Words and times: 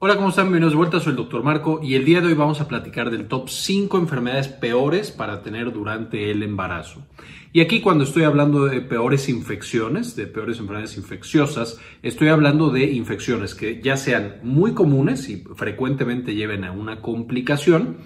Hola, 0.00 0.14
¿cómo 0.14 0.28
están? 0.28 0.44
Bienvenidos 0.44 0.74
de 0.74 0.76
vuelta, 0.76 1.00
soy 1.00 1.10
el 1.10 1.16
Dr. 1.16 1.42
Marco 1.42 1.80
y 1.82 1.96
el 1.96 2.04
día 2.04 2.20
de 2.20 2.28
hoy 2.28 2.34
vamos 2.34 2.60
a 2.60 2.68
platicar 2.68 3.10
del 3.10 3.26
top 3.26 3.48
5 3.48 3.98
enfermedades 3.98 4.46
peores 4.46 5.10
para 5.10 5.42
tener 5.42 5.72
durante 5.72 6.30
el 6.30 6.44
embarazo. 6.44 7.04
Y 7.52 7.62
aquí 7.62 7.80
cuando 7.80 8.04
estoy 8.04 8.22
hablando 8.22 8.66
de 8.66 8.80
peores 8.80 9.28
infecciones, 9.28 10.14
de 10.14 10.28
peores 10.28 10.60
enfermedades 10.60 10.96
infecciosas, 10.96 11.80
estoy 12.04 12.28
hablando 12.28 12.70
de 12.70 12.84
infecciones 12.92 13.56
que 13.56 13.82
ya 13.82 13.96
sean 13.96 14.36
muy 14.44 14.72
comunes 14.72 15.28
y 15.30 15.42
frecuentemente 15.56 16.36
lleven 16.36 16.62
a 16.62 16.70
una 16.70 17.00
complicación 17.00 17.96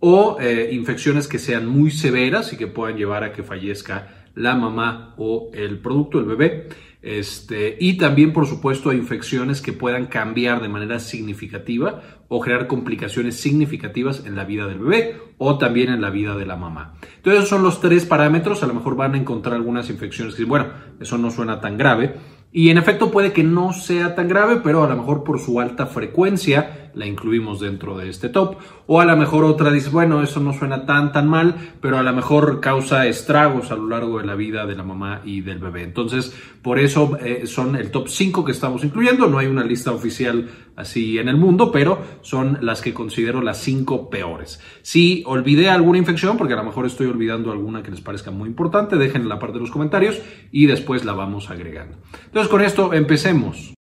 o 0.00 0.38
eh, 0.40 0.70
infecciones 0.72 1.28
que 1.28 1.38
sean 1.38 1.66
muy 1.66 1.90
severas 1.90 2.54
y 2.54 2.56
que 2.56 2.66
puedan 2.66 2.96
llevar 2.96 3.24
a 3.24 3.32
que 3.34 3.42
fallezca 3.42 4.24
la 4.34 4.54
mamá 4.54 5.14
o 5.18 5.50
el 5.52 5.80
producto, 5.80 6.18
el 6.18 6.24
bebé. 6.24 6.68
Este, 7.02 7.76
y 7.78 7.98
también, 7.98 8.32
por 8.32 8.46
supuesto, 8.46 8.92
infecciones 8.92 9.60
que 9.60 9.72
puedan 9.72 10.06
cambiar 10.06 10.60
de 10.60 10.68
manera 10.68 10.98
significativa 10.98 12.00
o 12.28 12.40
crear 12.40 12.66
complicaciones 12.66 13.36
significativas 13.36 14.24
en 14.26 14.34
la 14.34 14.44
vida 14.44 14.66
del 14.66 14.78
bebé 14.78 15.16
o 15.38 15.58
también 15.58 15.90
en 15.90 16.00
la 16.00 16.10
vida 16.10 16.36
de 16.36 16.46
la 16.46 16.56
mamá. 16.56 16.94
Entonces, 17.16 17.38
esos 17.38 17.48
son 17.48 17.62
los 17.62 17.80
tres 17.80 18.04
parámetros. 18.06 18.62
A 18.62 18.66
lo 18.66 18.74
mejor 18.74 18.96
van 18.96 19.14
a 19.14 19.18
encontrar 19.18 19.54
algunas 19.54 19.90
infecciones 19.90 20.34
que, 20.34 20.44
bueno, 20.44 20.66
eso 20.98 21.18
no 21.18 21.30
suena 21.30 21.60
tan 21.60 21.78
grave. 21.78 22.16
Y 22.52 22.70
en 22.70 22.78
efecto 22.78 23.10
puede 23.10 23.32
que 23.32 23.44
no 23.44 23.72
sea 23.72 24.14
tan 24.14 24.28
grave, 24.28 24.60
pero 24.64 24.82
a 24.82 24.88
lo 24.88 24.96
mejor 24.96 25.24
por 25.24 25.38
su 25.38 25.60
alta 25.60 25.86
frecuencia 25.86 26.85
la 26.96 27.06
incluimos 27.06 27.60
dentro 27.60 27.96
de 27.96 28.08
este 28.08 28.28
top. 28.28 28.56
O 28.88 29.00
a 29.00 29.04
lo 29.04 29.16
mejor 29.16 29.44
otra 29.44 29.70
dice, 29.70 29.90
bueno, 29.90 30.22
eso 30.22 30.40
no 30.40 30.52
suena 30.52 30.86
tan 30.86 31.12
tan 31.12 31.28
mal, 31.28 31.54
pero 31.80 31.98
a 31.98 32.02
lo 32.02 32.12
mejor 32.12 32.60
causa 32.60 33.06
estragos 33.06 33.70
a 33.70 33.76
lo 33.76 33.88
largo 33.88 34.18
de 34.18 34.26
la 34.26 34.34
vida 34.34 34.66
de 34.66 34.74
la 34.74 34.82
mamá 34.82 35.20
y 35.24 35.42
del 35.42 35.58
bebé. 35.58 35.82
Entonces, 35.82 36.34
por 36.62 36.78
eso 36.78 37.16
eh, 37.20 37.46
son 37.46 37.76
el 37.76 37.90
top 37.90 38.08
5 38.08 38.44
que 38.44 38.52
estamos 38.52 38.82
incluyendo. 38.82 39.28
No 39.28 39.38
hay 39.38 39.46
una 39.46 39.64
lista 39.64 39.92
oficial 39.92 40.48
así 40.74 41.18
en 41.18 41.28
el 41.28 41.36
mundo, 41.36 41.70
pero 41.70 42.00
son 42.22 42.58
las 42.62 42.80
que 42.80 42.94
considero 42.94 43.42
las 43.42 43.58
5 43.58 44.08
peores. 44.08 44.60
Si 44.82 45.22
olvidé 45.26 45.68
alguna 45.68 45.98
infección, 45.98 46.38
porque 46.38 46.54
a 46.54 46.56
lo 46.56 46.64
mejor 46.64 46.86
estoy 46.86 47.06
olvidando 47.08 47.52
alguna 47.52 47.82
que 47.82 47.90
les 47.90 48.00
parezca 48.00 48.30
muy 48.30 48.48
importante, 48.48 48.96
dejen 48.96 49.22
en 49.22 49.28
la 49.28 49.38
parte 49.38 49.54
de 49.54 49.60
los 49.60 49.70
comentarios 49.70 50.20
y 50.50 50.66
después 50.66 51.04
la 51.04 51.12
vamos 51.12 51.50
agregando. 51.50 51.98
Entonces, 52.24 52.50
con 52.50 52.62
esto 52.62 52.94
empecemos. 52.94 53.74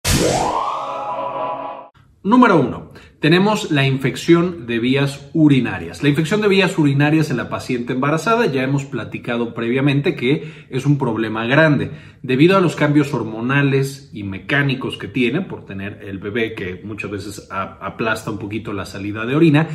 Número 2.25 2.61
1. 2.61 2.93
Tenemos 3.19 3.73
la 3.73 3.85
infección 3.85 4.65
de 4.69 4.79
vías 4.79 5.29
urinarias. 5.33 6.05
La 6.05 6.09
infección 6.09 6.41
de 6.41 6.47
vías 6.47 6.79
urinarias 6.79 7.33
en 7.33 7.37
la 7.37 7.49
paciente 7.49 7.95
embarazada 7.95 8.47
ya 8.47 8.63
hemos 8.63 8.85
platicado 8.85 9.55
previamente 9.55 10.15
que 10.15 10.67
es 10.71 10.87
un 10.87 10.99
problema 10.99 11.47
grande 11.47 11.91
debido 12.23 12.57
a 12.57 12.61
los 12.61 12.77
cambios 12.77 13.13
hormonales 13.13 14.09
y 14.13 14.23
mecánicos 14.23 14.99
que 14.99 15.09
tiene 15.09 15.41
por 15.41 15.67
tener 15.67 15.99
el 16.05 16.19
bebé 16.19 16.55
que 16.55 16.81
muchas 16.85 17.11
veces 17.11 17.49
aplasta 17.51 18.31
un 18.31 18.39
poquito 18.39 18.73
la 18.73 18.87
salida 18.87 19.27
de 19.27 19.35
orina. 19.35 19.67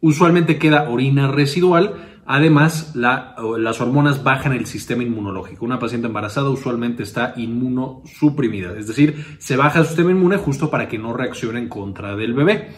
Usualmente 0.00 0.56
queda 0.56 0.88
orina 0.88 1.30
residual 1.30 2.09
Además, 2.32 2.92
las 2.94 3.80
hormonas 3.80 4.22
bajan 4.22 4.52
el 4.52 4.66
sistema 4.66 5.02
inmunológico. 5.02 5.64
Una 5.64 5.80
paciente 5.80 6.06
embarazada 6.06 6.48
usualmente 6.48 7.02
está 7.02 7.34
inmunosuprimida, 7.36 8.78
es 8.78 8.86
decir, 8.86 9.36
se 9.40 9.56
baja 9.56 9.80
el 9.80 9.86
sistema 9.86 10.12
inmune 10.12 10.36
justo 10.36 10.70
para 10.70 10.86
que 10.86 10.96
no 10.96 11.12
reaccione 11.12 11.58
en 11.58 11.68
contra 11.68 12.14
del 12.14 12.32
bebé. 12.32 12.68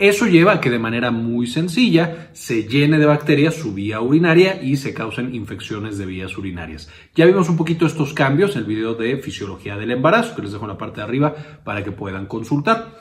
Eso 0.00 0.26
lleva 0.26 0.54
a 0.54 0.60
que 0.60 0.68
de 0.68 0.80
manera 0.80 1.12
muy 1.12 1.46
sencilla 1.46 2.30
se 2.32 2.64
llene 2.64 2.98
de 2.98 3.06
bacterias 3.06 3.54
su 3.54 3.72
vía 3.72 4.00
urinaria 4.00 4.60
y 4.60 4.76
se 4.76 4.92
causen 4.92 5.32
infecciones 5.32 5.96
de 5.96 6.06
vías 6.06 6.36
urinarias. 6.36 6.90
Ya 7.14 7.24
vimos 7.24 7.48
un 7.48 7.56
poquito 7.56 7.86
estos 7.86 8.12
cambios 8.12 8.56
en 8.56 8.62
el 8.62 8.64
video 8.64 8.94
de 8.94 9.16
fisiología 9.18 9.76
del 9.76 9.92
embarazo, 9.92 10.34
que 10.34 10.42
les 10.42 10.50
dejo 10.50 10.64
en 10.64 10.70
la 10.70 10.78
parte 10.78 10.96
de 10.96 11.04
arriba 11.04 11.36
para 11.62 11.84
que 11.84 11.92
puedan 11.92 12.26
consultar. 12.26 12.98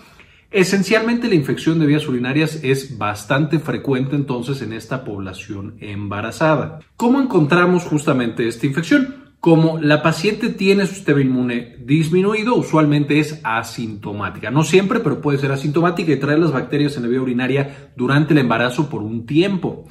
Esencialmente 0.49 1.27
la 1.27 1.35
infección 1.35 1.77
de 1.77 1.85
vías 1.85 2.07
urinarias 2.07 2.61
es 2.63 2.97
bastante 2.97 3.59
frecuente 3.59 4.15
entonces 4.15 4.61
en 4.61 4.71
esta 4.71 5.03
población 5.03 5.75
embarazada. 5.81 6.79
¿Cómo 6.95 7.19
encontramos 7.19 7.83
justamente 7.83 8.47
esta 8.47 8.65
infección? 8.65 9.27
Como 9.41 9.77
la 9.77 10.01
paciente 10.01 10.47
tiene 10.49 10.85
su 10.85 10.95
sistema 10.95 11.21
inmune 11.21 11.75
disminuido, 11.79 12.55
usualmente 12.55 13.19
es 13.19 13.41
asintomática. 13.43 14.49
No 14.49 14.63
siempre, 14.63 15.01
pero 15.01 15.21
puede 15.21 15.37
ser 15.37 15.51
asintomática 15.51 16.13
y 16.13 16.17
trae 16.17 16.37
las 16.37 16.53
bacterias 16.53 16.95
en 16.95 17.03
la 17.03 17.09
vía 17.09 17.21
urinaria 17.21 17.91
durante 17.97 18.33
el 18.33 18.39
embarazo 18.39 18.89
por 18.89 19.01
un 19.01 19.25
tiempo. 19.25 19.85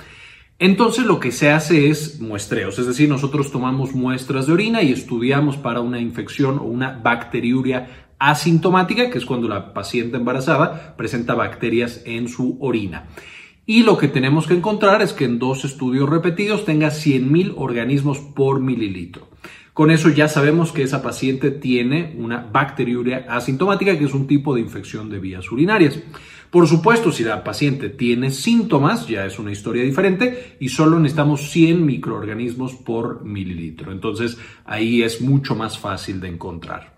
Entonces 0.58 1.04
lo 1.04 1.20
que 1.20 1.32
se 1.32 1.50
hace 1.50 1.90
es 1.90 2.18
muestreos, 2.18 2.78
es 2.78 2.86
decir, 2.86 3.10
nosotros 3.10 3.52
tomamos 3.52 3.94
muestras 3.94 4.46
de 4.46 4.54
orina 4.54 4.82
y 4.82 4.90
estudiamos 4.90 5.58
para 5.58 5.80
una 5.80 6.00
infección 6.00 6.58
o 6.58 6.62
una 6.62 6.98
bacteriuria 6.98 8.05
asintomática, 8.18 9.10
que 9.10 9.18
es 9.18 9.24
cuando 9.24 9.48
la 9.48 9.74
paciente 9.74 10.16
embarazada 10.16 10.96
presenta 10.96 11.34
bacterias 11.34 12.02
en 12.04 12.28
su 12.28 12.56
orina. 12.60 13.08
Y 13.68 13.82
lo 13.82 13.98
que 13.98 14.08
tenemos 14.08 14.46
que 14.46 14.54
encontrar 14.54 15.02
es 15.02 15.12
que 15.12 15.24
en 15.24 15.38
dos 15.38 15.64
estudios 15.64 16.08
repetidos 16.08 16.64
tenga 16.64 16.88
100.000 16.88 17.54
organismos 17.56 18.18
por 18.18 18.60
mililitro. 18.60 19.28
Con 19.76 19.90
eso 19.90 20.08
ya 20.08 20.26
sabemos 20.28 20.72
que 20.72 20.82
esa 20.82 21.02
paciente 21.02 21.50
tiene 21.50 22.14
una 22.16 22.38
bacteriuria 22.40 23.26
asintomática, 23.28 23.98
que 23.98 24.04
es 24.06 24.14
un 24.14 24.26
tipo 24.26 24.54
de 24.54 24.62
infección 24.62 25.10
de 25.10 25.18
vías 25.18 25.52
urinarias. 25.52 25.98
Por 26.50 26.66
supuesto, 26.66 27.12
si 27.12 27.24
la 27.24 27.44
paciente 27.44 27.90
tiene 27.90 28.30
síntomas, 28.30 29.06
ya 29.06 29.26
es 29.26 29.38
una 29.38 29.52
historia 29.52 29.82
diferente 29.82 30.56
y 30.60 30.70
solo 30.70 30.98
necesitamos 30.98 31.50
100 31.50 31.84
microorganismos 31.84 32.74
por 32.74 33.24
mililitro. 33.24 33.92
Entonces, 33.92 34.38
ahí 34.64 35.02
es 35.02 35.20
mucho 35.20 35.54
más 35.54 35.78
fácil 35.78 36.20
de 36.20 36.28
encontrar. 36.28 36.95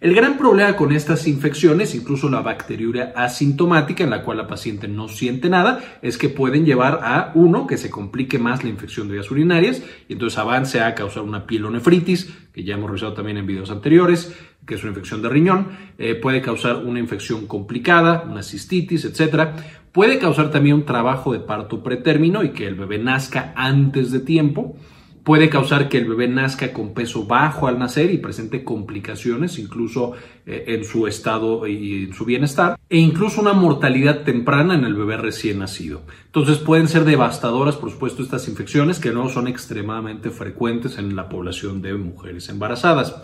El 0.00 0.14
gran 0.14 0.38
problema 0.38 0.76
con 0.76 0.92
estas 0.92 1.26
infecciones, 1.26 1.94
incluso 1.94 2.30
la 2.30 2.40
bacteriuria 2.40 3.12
asintomática, 3.14 4.02
en 4.02 4.08
la 4.08 4.22
cual 4.22 4.38
la 4.38 4.46
paciente 4.46 4.88
no 4.88 5.08
siente 5.08 5.50
nada, 5.50 5.98
es 6.00 6.16
que 6.16 6.30
pueden 6.30 6.64
llevar 6.64 7.00
a, 7.02 7.32
uno, 7.34 7.66
que 7.66 7.76
se 7.76 7.90
complique 7.90 8.38
más 8.38 8.64
la 8.64 8.70
infección 8.70 9.08
de 9.08 9.14
vías 9.14 9.30
urinarias 9.30 9.82
y 10.08 10.14
entonces 10.14 10.38
avance 10.38 10.80
a 10.80 10.94
causar 10.94 11.22
una 11.22 11.46
pielonefritis, 11.46 12.32
que 12.50 12.64
ya 12.64 12.76
hemos 12.76 12.88
revisado 12.88 13.12
también 13.12 13.36
en 13.36 13.46
videos 13.46 13.70
anteriores, 13.70 14.34
que 14.64 14.76
es 14.76 14.82
una 14.82 14.92
infección 14.92 15.20
de 15.20 15.28
riñón, 15.28 15.68
eh, 15.98 16.14
puede 16.14 16.40
causar 16.40 16.76
una 16.76 16.98
infección 16.98 17.46
complicada, 17.46 18.22
una 18.26 18.42
cistitis, 18.42 19.04
etc. 19.04 19.50
Puede 19.92 20.18
causar 20.18 20.50
también 20.50 20.76
un 20.76 20.86
trabajo 20.86 21.34
de 21.34 21.40
parto 21.40 21.82
pretérmino 21.82 22.42
y 22.42 22.52
que 22.52 22.66
el 22.66 22.74
bebé 22.74 22.96
nazca 22.96 23.52
antes 23.54 24.12
de 24.12 24.20
tiempo 24.20 24.76
puede 25.24 25.48
causar 25.48 25.88
que 25.88 25.98
el 25.98 26.08
bebé 26.08 26.28
nazca 26.28 26.72
con 26.72 26.94
peso 26.94 27.24
bajo 27.24 27.66
al 27.66 27.78
nacer 27.78 28.10
y 28.10 28.18
presente 28.18 28.64
complicaciones 28.64 29.58
incluso 29.58 30.12
eh, 30.46 30.64
en 30.68 30.84
su 30.84 31.06
estado 31.06 31.66
y 31.66 32.04
en 32.04 32.14
su 32.14 32.24
bienestar 32.24 32.78
e 32.88 32.98
incluso 32.98 33.40
una 33.40 33.52
mortalidad 33.52 34.22
temprana 34.22 34.74
en 34.74 34.84
el 34.84 34.94
bebé 34.94 35.16
recién 35.16 35.58
nacido. 35.58 36.02
Entonces 36.26 36.58
pueden 36.58 36.88
ser 36.88 37.04
devastadoras, 37.04 37.76
por 37.76 37.90
supuesto, 37.90 38.22
estas 38.22 38.48
infecciones 38.48 38.98
que 38.98 39.12
no 39.12 39.28
son 39.28 39.48
extremadamente 39.48 40.30
frecuentes 40.30 40.98
en 40.98 41.14
la 41.16 41.28
población 41.28 41.82
de 41.82 41.94
mujeres 41.94 42.48
embarazadas. 42.48 43.14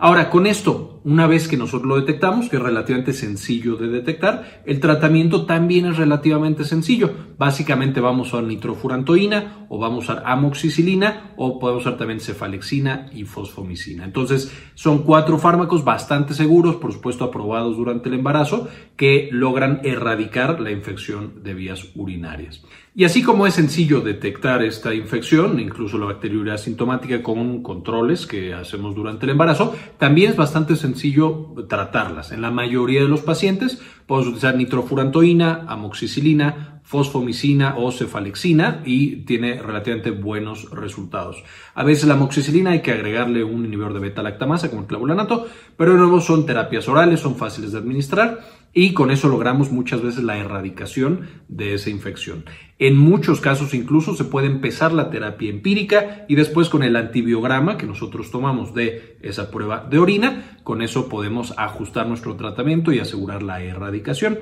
Ahora, 0.00 0.30
con 0.30 0.46
esto, 0.46 1.00
una 1.02 1.26
vez 1.26 1.48
que 1.48 1.56
nosotros 1.56 1.88
lo 1.88 1.96
detectamos, 1.96 2.48
que 2.48 2.56
es 2.56 2.62
relativamente 2.62 3.12
sencillo 3.12 3.74
de 3.74 3.88
detectar, 3.88 4.62
el 4.64 4.78
tratamiento 4.78 5.44
también 5.44 5.86
es 5.86 5.96
relativamente 5.96 6.64
sencillo. 6.64 7.10
Básicamente 7.36 8.00
vamos 8.00 8.28
a 8.28 8.36
usar 8.36 8.44
nitrofurantoína 8.44 9.66
o 9.68 9.78
vamos 9.78 10.08
a 10.08 10.12
usar 10.12 10.22
amoxicilina 10.24 11.32
o 11.36 11.58
podemos 11.58 11.82
usar 11.82 11.96
también 11.96 12.20
cefalexina 12.20 13.10
y 13.12 13.24
fosfomicina. 13.24 14.04
Entonces, 14.04 14.52
son 14.74 15.02
cuatro 15.02 15.36
fármacos 15.36 15.82
bastante 15.82 16.32
seguros, 16.32 16.76
por 16.76 16.92
supuesto 16.92 17.24
aprobados 17.24 17.76
durante 17.76 18.08
el 18.08 18.14
embarazo, 18.14 18.68
que 18.96 19.28
logran 19.32 19.80
erradicar 19.82 20.60
la 20.60 20.70
infección 20.70 21.42
de 21.42 21.54
vías 21.54 21.88
urinarias. 21.96 22.62
Y 22.98 23.04
así 23.04 23.22
como 23.22 23.46
es 23.46 23.54
sencillo 23.54 24.00
detectar 24.00 24.64
esta 24.64 24.92
infección, 24.92 25.60
incluso 25.60 25.98
la 25.98 26.06
bacteriuria 26.06 26.54
asintomática 26.54 27.22
con 27.22 27.62
controles 27.62 28.26
que 28.26 28.54
hacemos 28.54 28.96
durante 28.96 29.24
el 29.24 29.30
embarazo, 29.30 29.76
también 29.98 30.32
es 30.32 30.36
bastante 30.36 30.74
sencillo 30.74 31.54
tratarlas. 31.68 32.32
En 32.32 32.42
la 32.42 32.50
mayoría 32.50 33.00
de 33.00 33.08
los 33.08 33.20
pacientes 33.20 33.80
podemos 34.04 34.26
utilizar 34.26 34.56
nitrofurantoína, 34.56 35.66
amoxicilina, 35.68 36.80
fosfomicina 36.82 37.76
o 37.76 37.92
cefalexina 37.92 38.82
y 38.84 39.18
tiene 39.26 39.62
relativamente 39.62 40.10
buenos 40.10 40.68
resultados. 40.72 41.44
A 41.76 41.84
veces 41.84 42.08
la 42.08 42.14
amoxicilina 42.14 42.70
hay 42.72 42.82
que 42.82 42.90
agregarle 42.90 43.44
un 43.44 43.64
inhibidor 43.64 43.94
de 43.94 44.00
beta-lactamasa 44.00 44.70
como 44.70 44.80
el 44.80 44.88
clavulanato, 44.88 45.46
pero 45.76 45.92
de 45.92 45.98
nuevo 45.98 46.20
son 46.20 46.46
terapias 46.46 46.88
orales, 46.88 47.20
son 47.20 47.36
fáciles 47.36 47.70
de 47.70 47.78
administrar 47.78 48.40
y 48.72 48.92
con 48.94 49.10
eso 49.10 49.28
logramos 49.28 49.72
muchas 49.72 50.02
veces 50.02 50.22
la 50.22 50.38
erradicación 50.38 51.28
de 51.48 51.74
esa 51.74 51.90
infección. 51.90 52.44
En 52.78 52.96
muchos 52.96 53.40
casos 53.40 53.74
incluso 53.74 54.14
se 54.14 54.24
puede 54.24 54.46
empezar 54.46 54.92
la 54.92 55.10
terapia 55.10 55.50
empírica 55.50 56.26
y 56.28 56.36
después 56.36 56.68
con 56.68 56.82
el 56.82 56.94
antibiograma 56.94 57.76
que 57.76 57.86
nosotros 57.86 58.30
tomamos 58.30 58.74
de 58.74 59.18
esa 59.22 59.50
prueba 59.50 59.86
de 59.90 59.98
orina, 59.98 60.58
con 60.62 60.82
eso 60.82 61.08
podemos 61.08 61.54
ajustar 61.56 62.06
nuestro 62.06 62.36
tratamiento 62.36 62.92
y 62.92 63.00
asegurar 63.00 63.42
la 63.42 63.62
erradicación. 63.62 64.38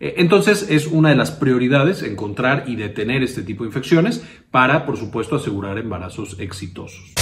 Eh, 0.00 0.14
entonces 0.18 0.66
es 0.68 0.88
una 0.88 1.10
de 1.10 1.16
las 1.16 1.30
prioridades 1.30 2.02
encontrar 2.02 2.64
y 2.66 2.74
detener 2.74 3.22
este 3.22 3.42
tipo 3.42 3.62
de 3.62 3.68
infecciones 3.68 4.26
para, 4.50 4.84
por 4.84 4.96
supuesto, 4.96 5.36
asegurar 5.36 5.78
embarazos 5.78 6.36
exitosos. 6.40 7.14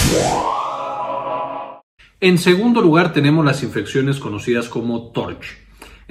En 2.19 2.37
segundo 2.37 2.81
lugar 2.81 3.13
tenemos 3.13 3.45
las 3.45 3.63
infecciones 3.63 4.19
conocidas 4.19 4.67
como 4.67 5.11
TORCH. 5.11 5.60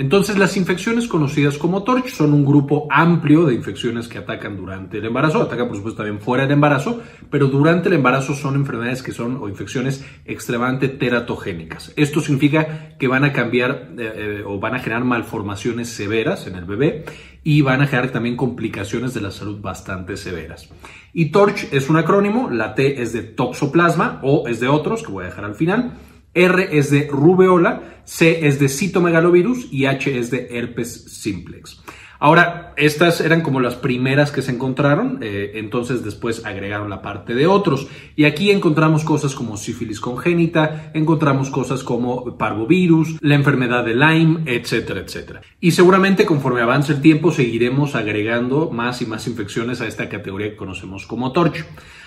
Entonces, 0.01 0.39
las 0.39 0.57
infecciones 0.57 1.07
conocidas 1.07 1.59
como 1.59 1.83
TORCH 1.83 2.09
son 2.09 2.33
un 2.33 2.43
grupo 2.43 2.89
amplio 2.89 3.45
de 3.45 3.53
infecciones 3.53 4.09
que 4.09 4.17
atacan 4.17 4.57
durante 4.57 4.97
el 4.97 5.05
embarazo, 5.05 5.43
atacan 5.43 5.69
por 5.69 5.77
supuesto 5.77 6.03
también 6.03 6.23
fuera 6.23 6.45
del 6.45 6.53
embarazo, 6.53 7.03
pero 7.29 7.49
durante 7.49 7.91
el 7.91 7.97
embarazo 7.97 8.35
son 8.35 8.55
enfermedades 8.55 9.03
que 9.03 9.13
son 9.13 9.37
o 9.37 9.47
infecciones 9.47 10.03
extremadamente 10.25 10.89
teratogénicas. 10.89 11.93
Esto 11.97 12.23
significa 12.23 12.97
que 12.99 13.09
van 13.09 13.25
a 13.25 13.35
cambiar 13.35 13.91
eh, 13.99 14.13
eh, 14.17 14.43
o 14.47 14.59
van 14.59 14.75
a 14.75 14.79
generar 14.79 15.05
malformaciones 15.05 15.91
severas 15.91 16.47
en 16.47 16.55
el 16.55 16.65
bebé 16.65 17.05
y 17.45 17.61
van 17.61 17.83
a 17.83 17.87
generar 17.87 18.11
también 18.11 18.39
complicaciones 18.39 19.13
de 19.13 19.21
la 19.21 19.31
salud 19.31 19.61
bastante 19.61 20.17
severas. 20.17 20.71
Y 21.13 21.27
TORCH 21.27 21.75
es 21.75 21.91
un 21.91 21.99
acrónimo, 21.99 22.49
la 22.49 22.75
T 22.75 23.03
es 23.03 23.13
de 23.13 23.23
toxoplasma 23.23 24.21
o 24.23 24.49
es 24.49 24.61
de 24.61 24.69
otros, 24.69 25.03
que 25.03 25.13
voy 25.13 25.25
a 25.25 25.27
dejar 25.27 25.45
al 25.45 25.57
final. 25.57 25.93
R 26.35 26.79
es 26.79 26.91
de 26.91 27.09
rubeola, 27.11 28.03
C 28.05 28.47
es 28.47 28.59
de 28.59 28.69
citomegalovirus 28.69 29.73
y 29.73 29.87
H 29.87 30.19
es 30.19 30.31
de 30.31 30.49
herpes 30.51 31.05
simplex. 31.05 31.83
Ahora, 32.23 32.75
estas 32.77 33.23
eran 33.23 33.41
como 33.41 33.61
las 33.61 33.77
primeras 33.77 34.31
que 34.31 34.43
se 34.43 34.53
encontraron, 34.53 35.21
eh, 35.23 35.53
entonces 35.55 36.05
después 36.05 36.45
agregaron 36.45 36.91
la 36.91 37.01
parte 37.01 37.35
de 37.35 37.47
otros. 37.47 37.89
Y 38.15 38.25
aquí 38.25 38.51
encontramos 38.51 39.05
cosas 39.05 39.35
como 39.35 39.57
sífilis 39.57 40.01
congénita, 40.01 40.91
encontramos 40.93 41.49
cosas 41.49 41.83
como 41.83 42.37
parvovirus, 42.37 43.17
la 43.23 43.37
enfermedad 43.37 43.87
de 43.87 43.95
Lyme, 43.95 44.43
etcétera, 44.45 45.01
etcétera. 45.01 45.41
Y 45.61 45.71
seguramente 45.71 46.27
conforme 46.27 46.61
avance 46.61 46.93
el 46.93 47.01
tiempo 47.01 47.33
seguiremos 47.33 47.95
agregando 47.95 48.71
más 48.71 49.01
y 49.01 49.07
más 49.07 49.27
infecciones 49.27 49.81
a 49.81 49.87
esta 49.87 50.11
categoría 50.11 50.51
que 50.51 50.57
conocemos 50.57 51.07
como 51.07 51.33
torcho. 51.33 51.65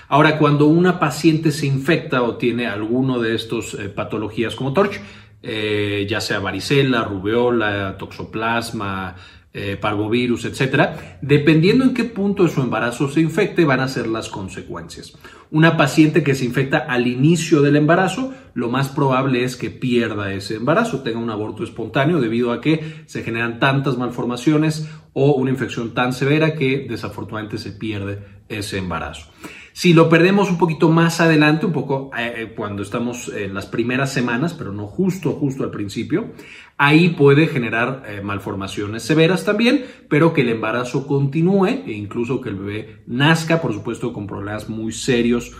Ahora, 0.09 0.37
cuando 0.37 0.67
una 0.67 0.99
paciente 0.99 1.51
se 1.51 1.65
infecta 1.65 2.21
o 2.21 2.35
tiene 2.35 2.67
alguno 2.67 3.19
de 3.19 3.33
estos 3.33 3.73
eh, 3.73 3.89
patologías 3.89 4.53
como 4.53 4.73
TORCH, 4.73 4.99
eh, 5.41 6.05
ya 6.07 6.21
sea 6.21 6.39
varicela, 6.39 7.03
rubeola, 7.03 7.97
toxoplasma, 7.97 9.15
eh, 9.55 9.77
parvovirus, 9.79 10.45
etcétera, 10.45 11.19
dependiendo 11.21 11.83
en 11.83 11.93
qué 11.93 12.05
punto 12.05 12.41
de 12.41 12.49
su 12.49 12.61
embarazo 12.61 13.07
se 13.07 13.21
infecte, 13.21 13.65
van 13.65 13.81
a 13.81 13.87
ser 13.87 14.07
las 14.07 14.29
consecuencias. 14.29 15.13
Una 15.51 15.77
paciente 15.77 16.23
que 16.23 16.33
se 16.33 16.45
infecta 16.45 16.79
al 16.79 17.05
inicio 17.05 17.61
del 17.61 17.75
embarazo, 17.75 18.33
lo 18.55 18.69
más 18.69 18.89
probable 18.89 19.43
es 19.43 19.55
que 19.55 19.69
pierda 19.69 20.33
ese 20.33 20.55
embarazo, 20.55 21.01
tenga 21.03 21.19
un 21.19 21.29
aborto 21.29 21.63
espontáneo 21.63 22.19
debido 22.19 22.51
a 22.51 22.61
que 22.61 23.03
se 23.05 23.21
generan 23.21 23.59
tantas 23.59 23.95
malformaciones 23.95 24.89
o 25.13 25.33
una 25.33 25.51
infección 25.51 25.93
tan 25.93 26.13
severa 26.13 26.55
que 26.55 26.87
desafortunadamente 26.89 27.59
se 27.59 27.73
pierde 27.73 28.23
ese 28.49 28.79
embarazo. 28.79 29.31
Si 29.73 29.93
lo 29.93 30.07
perdemos 30.07 30.51
un 30.51 30.59
poquito 30.59 30.89
más 30.89 31.19
adelante, 31.19 31.65
un 31.65 31.73
poco 31.73 32.11
eh, 32.15 32.33
eh, 32.37 32.53
cuando 32.55 32.83
estamos 32.83 33.29
en 33.29 33.55
las 33.55 33.65
primeras 33.65 34.13
semanas, 34.13 34.53
pero 34.53 34.71
no 34.71 34.85
justo, 34.85 35.31
justo 35.31 35.63
al 35.63 35.71
principio, 35.71 36.31
ahí 36.77 37.09
puede 37.09 37.47
generar 37.47 38.03
eh, 38.07 38.21
malformaciones 38.21 39.01
severas 39.01 39.45
también, 39.45 39.83
pero 40.09 40.31
que 40.31 40.41
el 40.41 40.49
embarazo 40.49 41.07
continúe 41.07 41.65
e 41.87 41.93
incluso 41.93 42.39
que 42.39 42.49
el 42.49 42.55
bebé 42.55 43.01
nazca, 43.07 43.61
por 43.61 43.73
supuesto, 43.73 44.13
con 44.13 44.27
problemas 44.27 44.69
muy 44.69 44.93
serios 44.93 45.51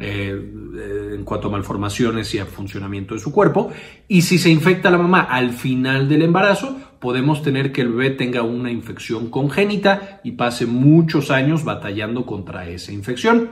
en 0.00 1.24
cuanto 1.24 1.48
a 1.48 1.50
malformaciones 1.50 2.32
y 2.32 2.38
a 2.38 2.46
funcionamiento 2.46 3.14
de 3.14 3.20
su 3.20 3.32
cuerpo. 3.32 3.72
Y 4.06 4.22
si 4.22 4.38
se 4.38 4.48
infecta 4.48 4.92
la 4.92 4.98
mamá 4.98 5.22
al 5.22 5.50
final 5.50 6.08
del 6.08 6.22
embarazo, 6.22 6.78
podemos 7.00 7.42
tener 7.42 7.72
que 7.72 7.82
el 7.82 7.88
bebé 7.88 8.10
tenga 8.10 8.42
una 8.42 8.70
infección 8.70 9.30
congénita 9.30 10.20
y 10.24 10.32
pase 10.32 10.66
muchos 10.66 11.30
años 11.30 11.64
batallando 11.64 12.26
contra 12.26 12.68
esa 12.68 12.92
infección. 12.92 13.50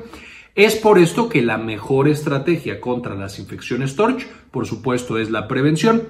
Es 0.54 0.74
por 0.74 0.98
esto 0.98 1.28
que 1.28 1.42
la 1.42 1.58
mejor 1.58 2.08
estrategia 2.08 2.80
contra 2.80 3.14
las 3.14 3.38
infecciones 3.38 3.94
TORCH, 3.94 4.26
por 4.50 4.66
supuesto, 4.66 5.18
es 5.18 5.30
la 5.30 5.48
prevención. 5.48 6.04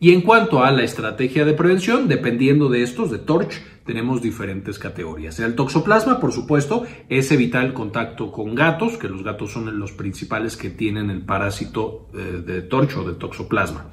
Y 0.00 0.12
en 0.12 0.20
cuanto 0.20 0.62
a 0.62 0.70
la 0.70 0.84
estrategia 0.84 1.44
de 1.44 1.54
prevención, 1.54 2.06
dependiendo 2.06 2.68
de 2.68 2.84
estos, 2.84 3.10
de 3.10 3.18
TORCH, 3.18 3.54
tenemos 3.84 4.22
diferentes 4.22 4.78
categorías. 4.78 5.40
El 5.40 5.56
toxoplasma, 5.56 6.20
por 6.20 6.30
supuesto, 6.30 6.84
es 7.08 7.32
evitar 7.32 7.64
el 7.64 7.72
contacto 7.72 8.30
con 8.30 8.54
gatos, 8.54 8.96
que 8.98 9.08
los 9.08 9.24
gatos 9.24 9.50
son 9.50 9.80
los 9.80 9.90
principales 9.90 10.56
que 10.56 10.70
tienen 10.70 11.10
el 11.10 11.22
parásito 11.22 12.08
eh, 12.14 12.42
de 12.46 12.62
TORCH 12.62 12.98
o 12.98 13.04
de 13.04 13.14
toxoplasma. 13.14 13.90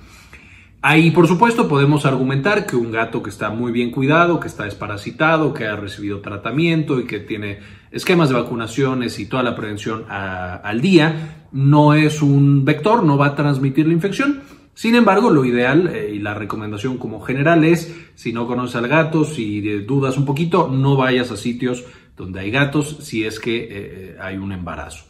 Ahí, 0.88 1.10
por 1.10 1.28
supuesto, 1.28 1.68
podemos 1.68 2.06
argumentar 2.06 2.68
que 2.68 2.76
un 2.76 2.92
gato 2.92 3.24
que 3.24 3.32
está 3.32 3.50
muy 3.50 3.72
bien 3.72 3.90
cuidado, 3.90 4.40
que 4.40 4.48
está 4.48 4.66
desparasitado, 4.66 5.52
que 5.52 5.66
ha 5.66 5.76
recibido 5.76 6.22
tratamiento 6.22 7.00
y 7.00 7.06
que 7.06 7.20
tiene 7.20 7.58
esquemas 7.90 8.30
de 8.30 8.36
vacunaciones 8.36 9.18
y 9.18 9.26
toda 9.26 9.42
la 9.42 9.56
prevención 9.56 10.06
al 10.08 10.82
día, 10.82 11.48
no 11.52 11.96
es 11.96 12.22
un 12.22 12.66
vector, 12.66 13.02
no 13.02 13.18
va 13.18 13.30
a 13.30 13.36
transmitir 13.36 13.88
la 13.88 13.94
infección. 13.94 14.44
Sin 14.76 14.94
embargo, 14.94 15.32
lo 15.32 15.44
ideal 15.44 15.88
eh, 15.88 16.12
y 16.14 16.20
la 16.20 16.36
recomendación 16.36 17.00
como 17.00 17.20
general 17.20 17.64
es, 17.64 17.92
si 18.14 18.32
no 18.32 18.46
conoces 18.46 18.76
al 18.76 18.88
gato, 18.88 19.26
si 19.26 19.62
dudas 19.88 20.18
un 20.18 20.26
poquito, 20.26 20.70
no 20.72 20.96
vayas 20.96 21.32
a 21.32 21.36
sitios 21.36 21.84
donde 22.16 22.42
hay 22.42 22.52
gatos 22.52 22.98
si 23.02 23.26
es 23.26 23.40
que 23.40 23.58
eh, 23.58 23.68
eh, 23.72 24.18
hay 24.22 24.38
un 24.38 24.52
embarazo. 24.52 25.06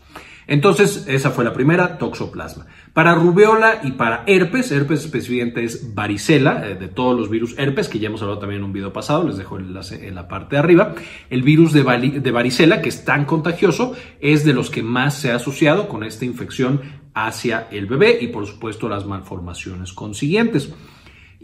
Entonces, 0.48 1.06
esa 1.08 1.32
fue 1.32 1.44
la 1.44 1.54
primera, 1.54 1.98
toxoplasma. 1.98 2.68
Para 2.94 3.16
rubeola 3.16 3.82
y 3.84 3.92
para 3.92 4.24
herpes, 4.28 4.72
herpes 4.72 5.06
específicamente 5.06 5.64
es 5.64 5.94
varicela, 5.96 6.68
eh, 6.68 6.76
de 6.76 6.88
todos 6.88 7.18
los 7.18 7.30
virus 7.30 7.56
herpes, 7.58 7.90
que 7.90 8.00
ya 8.00 8.08
hemos 8.08 8.22
hablado 8.22 8.40
también 8.40 8.62
en 8.62 8.66
un 8.66 8.74
video 8.74 8.94
pasado, 8.94 9.28
les 9.28 9.38
dejo 9.38 9.58
el 9.58 9.66
enlace 9.66 10.08
en 10.08 10.16
la 10.16 10.28
parte 10.28 10.56
de 10.56 10.60
arriba. 10.60 10.96
El 11.30 11.42
virus 11.42 11.74
de, 11.74 11.84
de 11.84 12.32
varicela, 12.32 12.82
que 12.82 12.90
es 12.90 13.04
tan 13.04 13.26
contagioso, 13.26 13.94
es 14.20 14.46
de 14.46 14.54
los 14.54 14.70
que 14.70 14.84
más 14.84 15.16
se 15.16 15.32
ha 15.32 15.36
asociado 15.36 15.88
con 15.88 16.04
esta 16.04 16.26
infección 16.26 16.82
hacia 17.14 17.68
el 17.72 17.88
bebé 17.88 18.18
y 18.22 18.28
por 18.28 18.46
supuesto 18.46 18.88
las 18.88 19.06
malformaciones 19.06 19.94
consiguientes. 19.94 20.72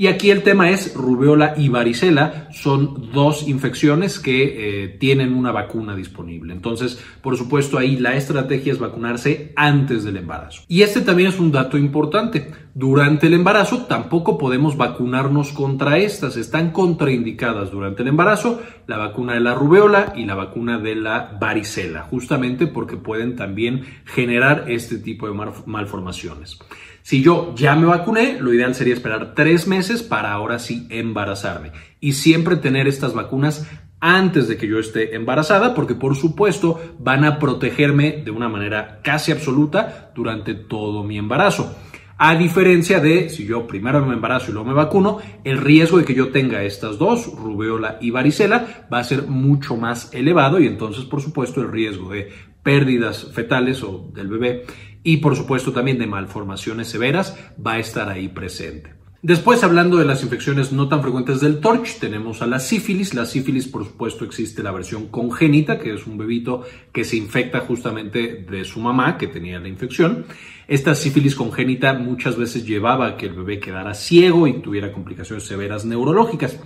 Y 0.01 0.07
aquí 0.07 0.31
el 0.31 0.41
tema 0.41 0.71
es 0.71 0.95
rubeola 0.95 1.53
y 1.55 1.69
varicela, 1.69 2.47
son 2.51 3.11
dos 3.13 3.47
infecciones 3.47 4.17
que 4.17 4.85
eh, 4.85 4.87
tienen 4.99 5.31
una 5.31 5.51
vacuna 5.51 5.95
disponible. 5.95 6.53
Entonces, 6.53 6.97
por 7.21 7.37
supuesto, 7.37 7.77
ahí 7.77 7.97
la 7.97 8.15
estrategia 8.15 8.73
es 8.73 8.79
vacunarse 8.79 9.53
antes 9.55 10.03
del 10.03 10.17
embarazo. 10.17 10.63
Y 10.67 10.81
este 10.81 11.01
también 11.01 11.29
es 11.29 11.37
un 11.37 11.51
dato 11.51 11.77
importante. 11.77 12.49
Durante 12.73 13.27
el 13.27 13.33
embarazo 13.33 13.83
tampoco 13.83 14.37
podemos 14.37 14.77
vacunarnos 14.77 15.51
contra 15.51 15.97
estas, 15.97 16.37
están 16.37 16.71
contraindicadas 16.71 17.69
durante 17.69 18.01
el 18.01 18.07
embarazo 18.07 18.61
la 18.87 18.95
vacuna 18.95 19.33
de 19.33 19.41
la 19.41 19.55
rubeola 19.55 20.13
y 20.15 20.23
la 20.23 20.35
vacuna 20.35 20.77
de 20.79 20.95
la 20.95 21.37
varicela, 21.39 22.03
justamente 22.03 22.67
porque 22.67 22.95
pueden 22.95 23.35
también 23.35 23.83
generar 24.05 24.65
este 24.67 24.97
tipo 24.99 25.27
de 25.27 25.53
malformaciones. 25.65 26.59
Si 27.01 27.21
yo 27.21 27.53
ya 27.55 27.75
me 27.75 27.87
vacuné, 27.87 28.39
lo 28.39 28.53
ideal 28.53 28.73
sería 28.73 28.93
esperar 28.93 29.33
tres 29.35 29.67
meses 29.67 30.01
para 30.01 30.31
ahora 30.31 30.57
sí 30.57 30.87
embarazarme. 30.89 31.71
Y 31.99 32.13
siempre 32.13 32.55
tener 32.55 32.87
estas 32.87 33.13
vacunas 33.13 33.67
antes 33.99 34.47
de 34.47 34.57
que 34.57 34.67
yo 34.67 34.79
esté 34.79 35.15
embarazada, 35.15 35.73
porque 35.73 35.95
por 35.95 36.15
supuesto 36.15 36.79
van 36.99 37.25
a 37.25 37.37
protegerme 37.37 38.21
de 38.23 38.31
una 38.31 38.49
manera 38.49 38.99
casi 39.03 39.31
absoluta 39.31 40.11
durante 40.15 40.53
todo 40.53 41.03
mi 41.03 41.17
embarazo. 41.17 41.75
A 42.23 42.35
diferencia 42.35 42.99
de 42.99 43.29
si 43.29 43.47
yo 43.47 43.65
primero 43.65 44.05
me 44.05 44.13
embarazo 44.13 44.51
y 44.51 44.53
luego 44.53 44.69
me 44.69 44.75
vacuno, 44.75 45.17
el 45.43 45.57
riesgo 45.57 45.97
de 45.97 46.05
que 46.05 46.13
yo 46.13 46.29
tenga 46.29 46.61
estas 46.61 46.99
dos, 46.99 47.25
rubeola 47.35 47.97
y 47.99 48.11
varicela, 48.11 48.87
va 48.93 48.99
a 48.99 49.03
ser 49.03 49.23
mucho 49.23 49.75
más 49.75 50.13
elevado 50.13 50.59
y 50.59 50.67
entonces 50.67 51.05
por 51.05 51.23
supuesto 51.23 51.61
el 51.61 51.71
riesgo 51.71 52.11
de 52.11 52.29
pérdidas 52.61 53.31
fetales 53.33 53.81
o 53.81 54.11
del 54.13 54.27
bebé 54.27 54.65
y 55.01 55.17
por 55.17 55.35
supuesto 55.35 55.73
también 55.73 55.97
de 55.97 56.05
malformaciones 56.05 56.89
severas 56.89 57.35
va 57.57 57.73
a 57.73 57.79
estar 57.79 58.07
ahí 58.07 58.27
presente. 58.27 59.00
Después, 59.23 59.63
hablando 59.63 59.97
de 59.97 60.05
las 60.05 60.23
infecciones 60.23 60.71
no 60.71 60.87
tan 60.87 61.03
frecuentes 61.03 61.41
del 61.41 61.59
TORCH, 61.59 61.99
tenemos 61.99 62.41
a 62.41 62.47
la 62.47 62.59
sífilis. 62.59 63.13
La 63.13 63.27
sífilis, 63.27 63.67
por 63.67 63.85
supuesto, 63.85 64.25
existe 64.25 64.63
la 64.63 64.71
versión 64.71 65.09
congénita, 65.09 65.77
que 65.77 65.93
es 65.93 66.07
un 66.07 66.17
bebito 66.17 66.63
que 66.91 67.03
se 67.03 67.17
infecta 67.17 67.59
justamente 67.59 68.43
de 68.49 68.65
su 68.65 68.79
mamá, 68.79 69.19
que 69.19 69.27
tenía 69.27 69.59
la 69.59 69.67
infección. 69.67 70.25
Esta 70.67 70.95
sífilis 70.95 71.35
congénita 71.35 71.93
muchas 71.93 72.35
veces 72.35 72.65
llevaba 72.65 73.09
a 73.09 73.17
que 73.17 73.27
el 73.27 73.33
bebé 73.33 73.59
quedara 73.59 73.93
ciego 73.93 74.47
y 74.47 74.53
tuviera 74.53 74.91
complicaciones 74.91 75.43
severas 75.43 75.85
neurológicas. 75.85 76.57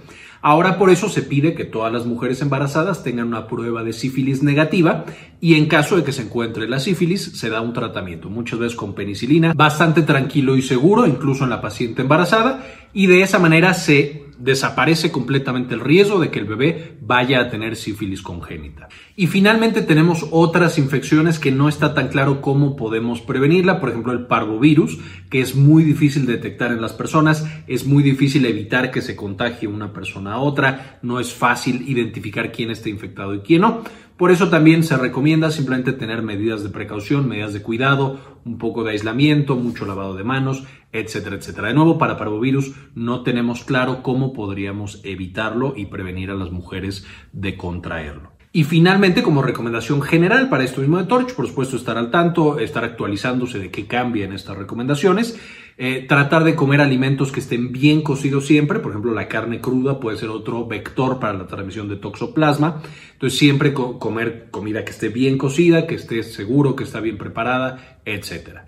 Ahora 0.41 0.77
por 0.77 0.89
eso 0.89 1.09
se 1.09 1.21
pide 1.21 1.55
que 1.55 1.65
todas 1.65 1.91
las 1.91 2.05
mujeres 2.05 2.41
embarazadas 2.41 3.03
tengan 3.03 3.27
una 3.27 3.47
prueba 3.47 3.83
de 3.83 3.93
sífilis 3.93 4.43
negativa 4.43 5.05
y 5.41 5.55
en 5.55 5.67
caso 5.67 5.95
de 5.95 6.03
que 6.03 6.11
se 6.11 6.23
encuentre 6.23 6.67
la 6.67 6.79
sífilis 6.79 7.37
se 7.37 7.49
da 7.49 7.61
un 7.61 7.73
tratamiento, 7.73 8.29
muchas 8.29 8.59
veces 8.59 8.75
con 8.75 8.93
penicilina, 8.93 9.53
bastante 9.53 10.03
tranquilo 10.03 10.55
y 10.55 10.61
seguro, 10.61 11.07
incluso 11.07 11.43
en 11.43 11.49
la 11.49 11.61
paciente 11.61 12.01
embarazada, 12.01 12.65
y 12.93 13.07
de 13.07 13.21
esa 13.21 13.39
manera 13.39 13.73
se 13.73 14.24
desaparece 14.37 15.11
completamente 15.11 15.73
el 15.73 15.79
riesgo 15.79 16.19
de 16.19 16.29
que 16.29 16.39
el 16.39 16.45
bebé 16.45 16.97
vaya 17.01 17.39
a 17.39 17.49
tener 17.49 17.75
sífilis 17.75 18.21
congénita. 18.21 18.87
Y 19.15 19.27
finalmente 19.27 19.81
tenemos 19.81 20.27
otras 20.31 20.77
infecciones 20.77 21.39
que 21.39 21.51
no 21.51 21.69
está 21.69 21.93
tan 21.93 22.09
claro 22.09 22.41
cómo 22.41 22.75
podemos 22.75 23.21
prevenirla, 23.21 23.79
por 23.79 23.89
ejemplo 23.89 24.13
el 24.13 24.27
parvovirus, 24.27 24.99
que 25.29 25.41
es 25.41 25.55
muy 25.55 25.83
difícil 25.83 26.25
detectar 26.25 26.71
en 26.71 26.81
las 26.81 26.93
personas, 26.93 27.45
es 27.67 27.85
muy 27.85 28.03
difícil 28.03 28.45
evitar 28.45 28.91
que 28.91 29.01
se 29.01 29.15
contagie 29.15 29.67
una 29.67 29.93
persona 29.93 30.33
a 30.33 30.39
otra, 30.39 30.99
no 31.01 31.19
es 31.19 31.33
fácil 31.33 31.87
identificar 31.87 32.51
quién 32.51 32.71
está 32.71 32.89
infectado 32.89 33.35
y 33.35 33.39
quién 33.39 33.61
no. 33.61 33.83
Por 34.17 34.31
eso 34.31 34.49
también 34.49 34.83
se 34.83 34.95
recomienda 34.95 35.51
simplemente 35.51 35.91
tener 35.91 36.21
medidas 36.21 36.63
de 36.63 36.69
precaución, 36.69 37.27
medidas 37.27 37.51
de 37.51 37.61
cuidado, 37.61 38.19
un 38.45 38.57
poco 38.57 38.85
de 38.85 38.91
aislamiento, 38.91 39.57
mucho 39.57 39.85
lavado 39.85 40.15
de 40.15 40.23
manos, 40.23 40.63
etcétera, 40.93 41.35
etcétera. 41.35 41.67
De 41.67 41.73
nuevo, 41.73 41.97
para 41.97 42.17
parvovirus 42.17 42.73
no 42.95 43.23
tenemos 43.23 43.65
claro 43.65 44.01
cómo 44.03 44.31
podríamos 44.31 45.01
evitarlo 45.03 45.73
y 45.75 45.87
prevenir 45.87 46.31
a 46.31 46.35
las 46.35 46.51
mujeres 46.51 47.05
de 47.33 47.57
contraerlo. 47.57 48.31
Y 48.53 48.63
finalmente, 48.63 49.21
como 49.21 49.41
recomendación 49.41 50.01
general 50.01 50.47
para 50.47 50.63
esto 50.63 50.79
mismo 50.79 50.97
de 50.97 51.03
Torch, 51.03 51.35
por 51.35 51.45
supuesto, 51.45 51.75
estar 51.75 51.97
al 51.97 52.09
tanto, 52.09 52.57
estar 52.59 52.85
actualizándose 52.85 53.59
de 53.59 53.69
qué 53.69 53.85
cambian 53.85 54.31
estas 54.31 54.57
recomendaciones. 54.57 55.37
Eh, 55.77 56.05
tratar 56.07 56.45
de 56.45 56.55
comer 56.55 56.79
alimentos 56.79 57.33
que 57.33 57.41
estén 57.41 57.73
bien 57.73 58.01
cocidos 58.01 58.45
siempre, 58.45 58.79
por 58.79 58.91
ejemplo 58.91 59.13
la 59.13 59.27
carne 59.27 59.59
cruda 59.59 59.99
puede 59.99 60.15
ser 60.15 60.29
otro 60.29 60.65
vector 60.65 61.19
para 61.19 61.33
la 61.33 61.47
transmisión 61.47 61.89
de 61.89 61.97
toxoplasma, 61.97 62.81
entonces 63.11 63.37
siempre 63.37 63.73
comer 63.73 64.47
comida 64.51 64.85
que 64.85 64.91
esté 64.91 65.09
bien 65.09 65.37
cocida, 65.37 65.85
que 65.85 65.95
esté 65.95 66.23
seguro, 66.23 66.77
que 66.77 66.85
está 66.85 67.01
bien 67.01 67.17
preparada, 67.17 67.99
etcétera. 68.05 68.67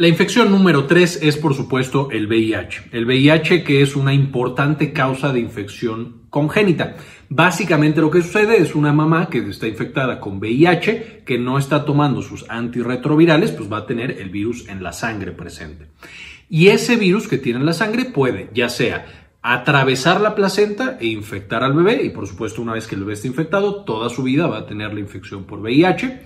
La 0.00 0.06
infección 0.06 0.52
número 0.52 0.86
3 0.86 1.24
es 1.24 1.36
por 1.36 1.54
supuesto 1.54 2.08
el 2.12 2.28
VIH. 2.28 2.90
El 2.92 3.04
VIH 3.04 3.64
que 3.64 3.82
es 3.82 3.96
una 3.96 4.14
importante 4.14 4.92
causa 4.92 5.32
de 5.32 5.40
infección 5.40 6.22
congénita. 6.30 6.94
Básicamente 7.28 8.00
lo 8.00 8.08
que 8.08 8.22
sucede 8.22 8.62
es 8.62 8.76
una 8.76 8.92
mamá 8.92 9.28
que 9.28 9.38
está 9.38 9.66
infectada 9.66 10.20
con 10.20 10.38
VIH, 10.38 11.24
que 11.26 11.36
no 11.36 11.58
está 11.58 11.84
tomando 11.84 12.22
sus 12.22 12.48
antirretrovirales, 12.48 13.50
pues 13.50 13.72
va 13.72 13.78
a 13.78 13.86
tener 13.86 14.20
el 14.20 14.30
virus 14.30 14.68
en 14.68 14.84
la 14.84 14.92
sangre 14.92 15.32
presente. 15.32 15.88
Y 16.48 16.68
ese 16.68 16.94
virus 16.94 17.26
que 17.26 17.38
tiene 17.38 17.58
en 17.58 17.66
la 17.66 17.72
sangre 17.72 18.04
puede 18.04 18.50
ya 18.54 18.68
sea 18.68 19.04
atravesar 19.42 20.20
la 20.20 20.36
placenta 20.36 20.96
e 21.00 21.08
infectar 21.08 21.64
al 21.64 21.72
bebé, 21.72 22.04
y 22.04 22.10
por 22.10 22.28
supuesto 22.28 22.62
una 22.62 22.74
vez 22.74 22.86
que 22.86 22.94
el 22.94 23.00
bebé 23.00 23.14
está 23.14 23.26
infectado, 23.26 23.82
toda 23.82 24.10
su 24.10 24.22
vida 24.22 24.46
va 24.46 24.58
a 24.58 24.66
tener 24.66 24.94
la 24.94 25.00
infección 25.00 25.42
por 25.42 25.58
VIH 25.58 26.20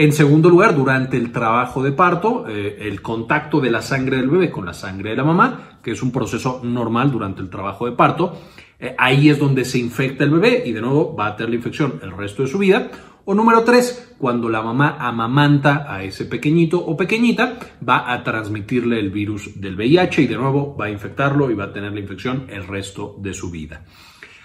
en 0.00 0.14
segundo 0.14 0.48
lugar, 0.48 0.74
durante 0.74 1.18
el 1.18 1.30
trabajo 1.30 1.82
de 1.82 1.92
parto, 1.92 2.46
eh, 2.48 2.78
el 2.80 3.02
contacto 3.02 3.60
de 3.60 3.70
la 3.70 3.82
sangre 3.82 4.16
del 4.16 4.30
bebé 4.30 4.50
con 4.50 4.64
la 4.64 4.72
sangre 4.72 5.10
de 5.10 5.16
la 5.16 5.24
mamá, 5.24 5.78
que 5.82 5.90
es 5.90 6.02
un 6.02 6.10
proceso 6.10 6.62
normal 6.64 7.12
durante 7.12 7.42
el 7.42 7.50
trabajo 7.50 7.84
de 7.84 7.92
parto, 7.92 8.40
eh, 8.78 8.94
ahí 8.96 9.28
es 9.28 9.38
donde 9.38 9.62
se 9.66 9.78
infecta 9.78 10.24
el 10.24 10.30
bebé 10.30 10.62
y 10.64 10.72
de 10.72 10.80
nuevo 10.80 11.14
va 11.14 11.26
a 11.26 11.36
tener 11.36 11.50
la 11.50 11.56
infección 11.56 12.00
el 12.02 12.12
resto 12.12 12.42
de 12.42 12.48
su 12.48 12.56
vida. 12.56 12.90
O 13.26 13.34
número 13.34 13.62
tres, 13.62 14.14
cuando 14.16 14.48
la 14.48 14.62
mamá 14.62 14.96
amamanta 14.98 15.84
a 15.86 16.02
ese 16.02 16.24
pequeñito 16.24 16.82
o 16.82 16.96
pequeñita, 16.96 17.58
va 17.86 18.10
a 18.10 18.24
transmitirle 18.24 18.98
el 18.98 19.10
virus 19.10 19.60
del 19.60 19.76
VIH 19.76 20.22
y 20.22 20.26
de 20.28 20.36
nuevo 20.36 20.74
va 20.78 20.86
a 20.86 20.90
infectarlo 20.90 21.50
y 21.50 21.54
va 21.54 21.64
a 21.64 21.72
tener 21.74 21.92
la 21.92 22.00
infección 22.00 22.46
el 22.48 22.66
resto 22.66 23.16
de 23.18 23.34
su 23.34 23.50
vida. 23.50 23.84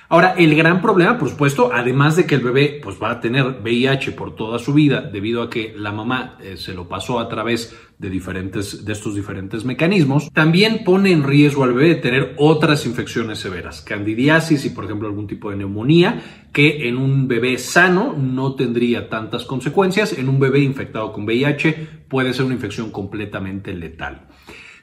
Ahora, 0.08 0.36
el 0.38 0.56
gran 0.56 0.82
problema, 0.82 1.18
por 1.18 1.30
supuesto, 1.30 1.72
además 1.74 2.16
de 2.16 2.26
que 2.26 2.36
el 2.36 2.42
bebé 2.42 2.80
pues, 2.84 2.98
va 3.02 3.12
a 3.12 3.20
tener 3.20 3.60
VIH 3.64 4.12
por 4.12 4.36
toda 4.36 4.60
su 4.60 4.74
vida 4.74 5.02
debido 5.02 5.42
a 5.42 5.50
que 5.50 5.74
la 5.76 5.92
mamá 5.92 6.38
eh, 6.42 6.58
se 6.58 6.74
lo 6.74 6.88
pasó 6.88 7.20
a 7.20 7.28
través 7.28 7.76
de, 7.98 8.10
diferentes, 8.10 8.86
de 8.86 8.94
estos 8.94 9.16
diferentes 9.16 9.66
mecanismos, 9.66 10.32
también 10.32 10.84
pone 10.84 11.12
en 11.12 11.24
riesgo 11.24 11.64
al 11.64 11.74
bebé 11.74 11.90
de 11.90 11.96
tener 11.96 12.36
otras 12.38 12.86
infecciones 12.86 13.40
severas, 13.40 13.82
candidiasis 13.82 14.66
y, 14.66 14.70
por 14.70 14.86
ejemplo, 14.86 15.08
algún 15.08 15.28
tipo 15.28 15.50
de 15.50 15.58
neumonía, 15.58 16.22
que 16.54 16.88
en 16.88 16.98
un 16.98 17.28
bebé 17.28 17.58
sano 17.58 18.14
no 18.14 18.54
tendría 18.54 19.10
tantas 19.10 19.46
consecuencias, 19.46 20.18
en 20.18 20.30
un 20.30 20.40
bebé 20.40 20.60
infectado 20.60 21.12
con 21.12 21.26
VIH 21.26 22.06
puede 22.08 22.34
ser 22.34 22.46
una 22.46 22.56
infección 22.56 22.92
completamente 22.92 23.74
letal. 23.74 24.28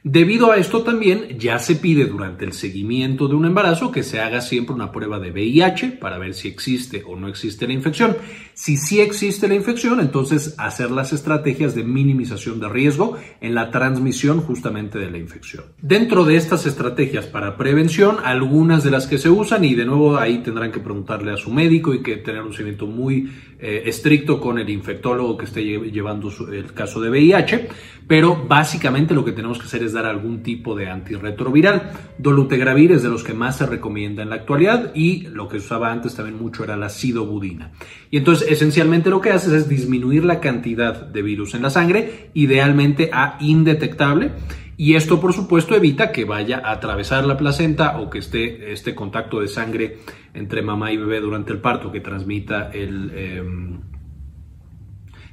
Debido 0.05 0.51
a 0.51 0.57
esto 0.57 0.83
también 0.83 1.39
ya 1.39 1.61
se 1.61 1.77
pide 1.77 2.07
durante 2.07 2.45
el 2.45 2.55
seguimiento 2.55 3.29
de 3.29 3.37
un 3.37 3.45
embarazo 3.45 3.93
que 3.93 4.03
se 4.03 4.19
haga 4.19 4.41
siempre 4.41 4.75
una 4.75 4.91
prueba 4.91 5.21
de 5.21 5.31
VIH 5.31 5.93
para 6.01 6.19
ver 6.19 6.35
si 6.35 6.49
existe 6.49 7.05
o 7.07 7.15
no 7.15 7.29
existe 7.29 7.69
la 7.69 7.73
infección. 7.73 8.17
Si 8.53 8.77
sí 8.77 9.01
existe 9.01 9.47
la 9.47 9.55
infección, 9.55 10.01
entonces 10.01 10.57
hacer 10.59 10.91
las 10.91 11.13
estrategias 11.13 11.77
de 11.77 11.85
minimización 11.85 12.59
de 12.59 12.69
riesgo 12.69 13.17
en 13.41 13.55
la 13.55 13.71
transmisión 13.71 14.41
justamente 14.41 14.99
de 14.99 15.09
la 15.09 15.19
infección. 15.19 15.67
Dentro 15.81 16.25
de 16.25 16.35
estas 16.35 16.67
estrategias 16.67 17.27
para 17.27 17.57
prevención, 17.57 18.17
algunas 18.25 18.83
de 18.83 18.91
las 18.91 19.07
que 19.07 19.19
se 19.19 19.31
usan, 19.31 19.65
y 19.65 19.77
de 19.77 19.85
nuevo 19.85 20.17
ahí 20.17 20.39
tendrán 20.39 20.73
que 20.73 20.81
preguntarle 20.81 21.33
a 21.33 21.37
su 21.37 21.53
médico 21.53 21.95
y 21.95 22.03
que 22.03 22.17
tener 22.17 22.43
un 22.43 22.53
seguimiento 22.53 22.89
muy 22.89 23.31
eh, 23.65 23.89
estricto 23.89 24.41
con 24.41 24.59
el 24.59 24.69
infectólogo 24.69 25.37
que 25.37 25.45
esté 25.45 25.63
llevando 25.63 26.33
el 26.51 26.73
caso 26.75 27.01
de 27.01 27.11
VIH, 27.11 27.69
pero 28.09 28.45
básicamente 28.49 29.15
lo 29.15 29.25
que 29.25 29.31
tenemos 29.31 29.61
que 29.61 29.67
hacer 29.67 29.85
es 29.85 29.93
dar 29.93 30.05
algún 30.05 30.43
tipo 30.43 30.75
de 30.75 30.91
antirretroviral. 30.91 31.93
Dolutegravir 32.19 32.91
es 32.91 33.05
de 33.05 33.09
los 33.09 33.23
que 33.23 33.35
más 33.35 33.59
se 33.59 33.67
recomienda 33.67 34.25
en 34.25 34.31
la 34.31 34.35
actualidad 34.35 34.91
y 34.97 35.29
lo 35.29 35.47
que 35.49 35.59
usaba 35.59 35.93
antes 35.93 36.17
también 36.17 36.39
mucho 36.39 36.65
era 36.65 36.77
la 36.77 36.89
sidobudina. 36.89 37.71
Y 38.11 38.17
entonces 38.17 38.51
esencialmente 38.51 39.11
lo 39.11 39.21
que 39.21 39.31
haces 39.31 39.53
es 39.53 39.69
disminuir 39.69 40.25
la 40.25 40.41
cantidad 40.41 41.01
de 41.01 41.23
virus 41.23 41.55
en 41.55 41.63
la 41.63 41.71
sangre, 41.71 42.31
idealmente 42.35 43.11
a 43.13 43.39
indetectable. 43.39 44.33
Y 44.77 44.95
esto, 44.95 45.21
por 45.21 45.33
supuesto, 45.33 45.75
evita 45.75 46.13
que 46.13 46.25
vaya 46.25 46.63
a 46.65 46.73
atravesar 46.73 47.25
la 47.25 47.37
placenta 47.37 47.99
o 48.01 48.09
que 48.09 48.19
esté 48.19 48.73
este 48.73 48.95
contacto 48.95 49.41
de 49.41 49.49
sangre 49.49 49.99
entre 50.35 50.63
mamá 50.63 50.93
y 50.93 50.97
bebé 50.97 51.21
durante 51.21 51.53
el 51.53 51.61
parto 51.61 51.93
que 51.93 52.01
transmita 52.01 52.71
el... 52.73 53.13
Em, 53.15 53.81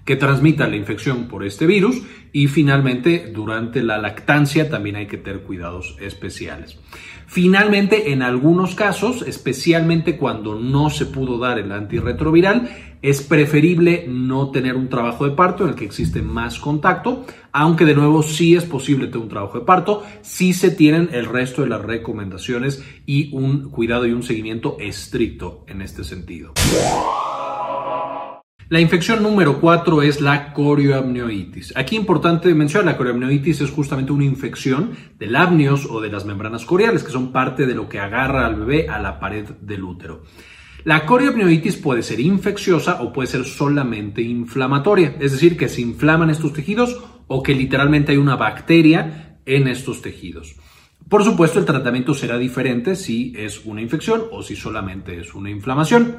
que 0.06 0.16
transmita 0.16 0.68
la 0.68 0.76
infección 0.76 1.28
por 1.28 1.44
este 1.46 1.68
virus 1.68 2.02
y 2.34 2.48
finalmente 2.48 3.32
durante 3.32 3.84
la 3.84 4.00
lactancia 4.00 4.68
también 4.68 4.96
hay 4.96 5.06
que 5.06 5.18
tener 5.18 5.44
cuidados 5.44 5.98
especiales. 6.00 6.80
Finalmente, 7.28 8.12
en 8.12 8.24
algunos 8.24 8.74
casos, 8.74 9.22
especialmente 9.22 10.18
cuando 10.18 10.56
no 10.56 10.90
se 10.90 11.06
pudo 11.06 11.38
dar 11.38 11.60
el 11.60 11.72
antirretroviral, 11.72 12.89
es 13.02 13.22
preferible 13.22 14.06
no 14.08 14.52
tener 14.52 14.76
un 14.76 14.90
trabajo 14.90 15.26
de 15.26 15.36
parto 15.36 15.64
en 15.64 15.70
el 15.70 15.76
que 15.76 15.86
existe 15.86 16.22
más 16.22 16.60
contacto, 16.60 17.26
aunque 17.52 17.86
de 17.86 17.96
nuevo 17.96 18.24
sí 18.24 18.56
es 18.56 18.66
posible 18.66 19.08
tener 19.08 19.24
un 19.24 19.30
trabajo 19.30 19.60
de 19.60 19.66
parto, 19.66 20.04
si 20.22 20.54
se 20.54 20.72
tienen 20.72 21.10
el 21.14 21.26
resto 21.26 21.62
de 21.62 21.70
las 21.70 21.82
recomendaciones 21.82 22.84
y 23.06 23.34
un 23.36 23.70
cuidado 23.70 24.06
y 24.06 24.12
un 24.12 24.24
seguimiento 24.24 24.78
estricto 24.80 25.66
en 25.68 25.82
este 25.82 26.04
sentido. 26.04 26.54
La 28.70 28.80
infección 28.80 29.24
número 29.24 29.60
4 29.60 30.04
es 30.04 30.22
la 30.22 30.54
corioamnioitis. 30.54 31.74
Aquí 31.76 31.96
importante 31.96 32.54
mencionar, 32.54 32.86
la 32.86 32.98
corioamnioitis 32.98 33.62
es 33.62 33.72
justamente 33.72 34.12
una 34.12 34.26
infección 34.26 34.92
del 35.18 35.36
amnios 35.36 35.88
o 35.90 36.00
de 36.02 36.12
las 36.12 36.26
membranas 36.26 36.66
coriales, 36.66 37.04
que 37.04 37.10
son 37.10 37.32
parte 37.32 37.66
de 37.66 37.74
lo 37.74 37.90
que 37.90 38.00
agarra 38.00 38.46
al 38.46 38.58
bebé 38.58 38.88
a 38.88 39.00
la 39.00 39.20
pared 39.20 39.46
del 39.62 39.84
útero. 39.84 40.22
La 40.86 41.06
corioamnioitis 41.06 41.76
puede 41.78 42.04
ser 42.04 42.20
infecciosa 42.20 43.02
o 43.02 43.12
puede 43.12 43.28
ser 43.28 43.46
solamente 43.46 44.22
inflamatoria, 44.22 45.16
es 45.20 45.34
decir, 45.34 45.58
que 45.58 45.68
se 45.68 45.82
inflaman 45.82 46.30
estos 46.30 46.54
tejidos 46.54 46.98
o 47.28 47.44
que 47.44 47.54
literalmente 47.54 48.14
hay 48.14 48.18
una 48.18 48.36
bacteria 48.36 49.40
en 49.46 49.68
estos 49.68 50.02
tejidos. 50.02 50.56
Por 51.10 51.24
supuesto, 51.24 51.60
el 51.60 51.66
tratamiento 51.66 52.14
será 52.14 52.38
diferente 52.38 52.96
si 52.96 53.34
es 53.36 53.66
una 53.66 53.82
infección 53.82 54.24
o 54.32 54.44
si 54.44 54.56
solamente 54.56 55.20
es 55.20 55.34
una 55.34 55.50
inflamación. 55.50 56.18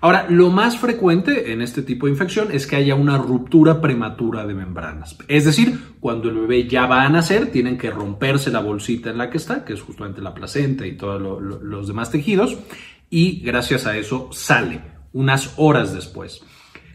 Ahora, 0.00 0.26
lo 0.30 0.50
más 0.50 0.78
frecuente 0.78 1.52
en 1.52 1.60
este 1.60 1.82
tipo 1.82 2.06
de 2.06 2.12
infección 2.12 2.48
es 2.52 2.68
que 2.68 2.76
haya 2.76 2.94
una 2.94 3.18
ruptura 3.18 3.80
prematura 3.80 4.46
de 4.46 4.54
membranas. 4.54 5.18
Es 5.26 5.44
decir, 5.44 5.76
cuando 5.98 6.28
el 6.28 6.36
bebé 6.36 6.68
ya 6.68 6.86
va 6.86 7.02
a 7.02 7.08
nacer, 7.08 7.50
tienen 7.50 7.76
que 7.76 7.90
romperse 7.90 8.52
la 8.52 8.60
bolsita 8.60 9.10
en 9.10 9.18
la 9.18 9.28
que 9.28 9.38
está, 9.38 9.64
que 9.64 9.72
es 9.72 9.82
justamente 9.82 10.22
la 10.22 10.34
placenta 10.34 10.86
y 10.86 10.96
todos 10.96 11.42
los 11.42 11.88
demás 11.88 12.12
tejidos, 12.12 12.56
y 13.10 13.40
gracias 13.40 13.86
a 13.86 13.96
eso 13.96 14.30
sale 14.32 14.82
unas 15.12 15.54
horas 15.56 15.94
después. 15.94 16.42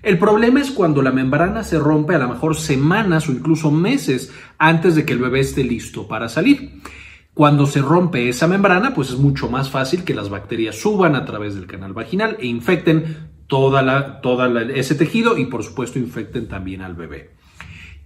El 0.02 0.20
problema 0.20 0.60
es 0.60 0.72
cuando 0.72 1.02
la 1.02 1.12
membrana 1.12 1.64
se 1.64 1.80
rompe 1.80 2.16
a 2.16 2.20
lo 2.20 2.28
mejor 2.28 2.58
semanas 2.58 3.30
o 3.30 3.32
incluso 3.32 3.72
meses 3.72 4.34
antes 4.58 4.96
de 4.96 5.06
que 5.06 5.14
el 5.14 5.20
bebé 5.20 5.40
esté 5.40 5.64
listo 5.64 6.08
para 6.08 6.28
salir. 6.28 6.82
Cuando 7.34 7.66
se 7.66 7.82
rompe 7.82 8.30
esa 8.30 8.48
membrana, 8.48 8.94
pues 8.94 9.10
es 9.10 9.18
mucho 9.18 9.50
más 9.50 9.70
fácil 9.70 10.04
que 10.04 10.14
las 10.14 10.30
bacterias 10.30 10.76
suban 10.76 11.16
a 11.16 11.26
través 11.26 11.56
del 11.56 11.68
canal 11.68 11.94
vaginal 11.94 12.38
e 12.40 12.48
infecten 12.48 13.32
toda 13.48 13.82
la, 13.82 14.22
toda 14.22 14.62
ese 14.74 14.96
tejido 14.96 15.38
y 15.38 15.46
por 15.46 15.64
supuesto 15.64 16.00
infecten 16.00 16.48
también 16.48 16.82
al 16.82 16.96
bebé. 16.96 17.32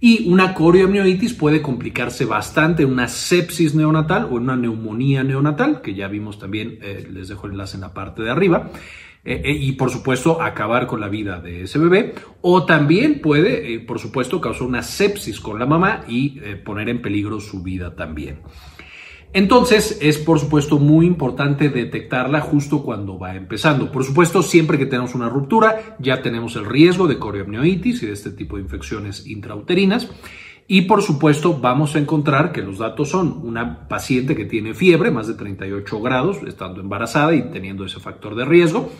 Y 0.00 0.28
una 0.28 0.54
corioamnionitis 0.54 1.34
puede 1.34 1.60
complicarse 1.60 2.24
bastante, 2.24 2.84
una 2.84 3.08
sepsis 3.08 3.74
neonatal 3.74 4.26
o 4.26 4.36
una 4.36 4.56
neumonía 4.56 5.24
neonatal, 5.24 5.82
que 5.82 5.94
ya 5.94 6.06
vimos 6.06 6.38
también, 6.38 6.78
eh, 6.82 7.08
les 7.10 7.28
dejo 7.28 7.46
el 7.46 7.52
enlace 7.52 7.76
en 7.76 7.80
la 7.80 7.94
parte 7.94 8.22
de 8.22 8.30
arriba. 8.30 8.70
Eh, 9.24 9.42
eh, 9.44 9.52
y 9.52 9.72
por 9.72 9.90
supuesto 9.90 10.40
acabar 10.40 10.86
con 10.86 11.00
la 11.00 11.08
vida 11.08 11.40
de 11.40 11.64
ese 11.64 11.78
bebé 11.80 12.14
o 12.40 12.64
también 12.64 13.20
puede 13.20 13.80
por 13.80 13.98
supuesto 13.98 14.40
causar 14.40 14.62
una 14.62 14.82
sepsis 14.82 15.40
con 15.40 15.58
la 15.58 15.66
mamá 15.66 16.04
y 16.06 16.40
poner 16.64 16.88
en 16.88 17.02
peligro 17.02 17.40
su 17.40 17.62
vida 17.62 17.96
también. 17.96 18.38
Entonces 19.32 19.98
es 20.00 20.18
por 20.18 20.40
supuesto 20.40 20.78
muy 20.78 21.06
importante 21.06 21.68
detectarla 21.68 22.40
justo 22.40 22.82
cuando 22.82 23.18
va 23.18 23.34
empezando. 23.34 23.92
Por 23.92 24.04
supuesto, 24.04 24.42
siempre 24.42 24.78
que 24.78 24.86
tenemos 24.86 25.14
una 25.14 25.28
ruptura 25.28 25.96
ya 25.98 26.22
tenemos 26.22 26.56
el 26.56 26.64
riesgo 26.64 27.06
de 27.06 27.18
corioamnioitis 27.18 28.02
y 28.02 28.06
de 28.06 28.12
este 28.12 28.30
tipo 28.30 28.56
de 28.56 28.62
infecciones 28.62 29.26
intrauterinas. 29.26 30.08
Y 30.70 30.82
por 30.82 31.02
supuesto 31.02 31.58
vamos 31.58 31.94
a 31.94 31.98
encontrar 31.98 32.52
que 32.52 32.60
los 32.60 32.78
datos 32.78 33.08
son 33.08 33.40
una 33.42 33.88
paciente 33.88 34.36
que 34.36 34.44
tiene 34.44 34.74
fiebre, 34.74 35.10
más 35.10 35.26
de 35.26 35.34
38 35.34 36.00
grados, 36.02 36.38
estando 36.46 36.82
embarazada 36.82 37.34
y 37.34 37.50
teniendo 37.50 37.86
ese 37.86 38.00
factor 38.00 38.34
de 38.34 38.44
riesgo. 38.44 38.90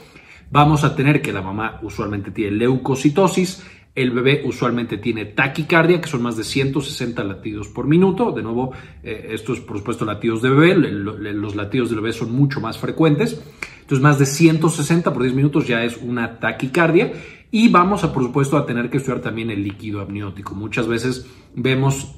Vamos 0.50 0.82
a 0.82 0.96
tener 0.96 1.20
que 1.20 1.30
la 1.30 1.42
mamá 1.42 1.78
usualmente 1.82 2.30
tiene 2.30 2.56
leucocitosis, 2.56 3.62
el 4.02 4.12
bebé 4.12 4.42
usualmente 4.44 4.98
tiene 4.98 5.24
taquicardia, 5.24 6.00
que 6.00 6.08
son 6.08 6.22
más 6.22 6.36
de 6.36 6.44
160 6.44 7.24
latidos 7.24 7.68
por 7.68 7.86
minuto. 7.86 8.30
De 8.30 8.42
nuevo, 8.42 8.72
eh, 9.02 9.30
esto 9.32 9.52
es 9.52 9.60
por 9.60 9.78
supuesto 9.78 10.04
latidos 10.04 10.40
de 10.40 10.50
bebé, 10.50 10.76
los 10.76 11.56
latidos 11.56 11.90
del 11.90 12.00
bebé 12.00 12.12
son 12.12 12.30
mucho 12.32 12.60
más 12.60 12.78
frecuentes. 12.78 13.42
Entonces, 13.80 14.00
más 14.02 14.18
de 14.18 14.26
160 14.26 15.12
por 15.12 15.22
10 15.22 15.34
minutos 15.34 15.66
ya 15.66 15.82
es 15.82 15.96
una 15.96 16.38
taquicardia. 16.38 17.12
Y 17.50 17.70
vamos 17.70 18.04
a, 18.04 18.12
por 18.12 18.22
supuesto, 18.22 18.56
a 18.56 18.66
tener 18.66 18.88
que 18.88 18.98
estudiar 18.98 19.20
también 19.20 19.50
el 19.50 19.64
líquido 19.64 20.00
amniótico. 20.00 20.54
Muchas 20.54 20.86
veces 20.86 21.26
vemos 21.56 22.14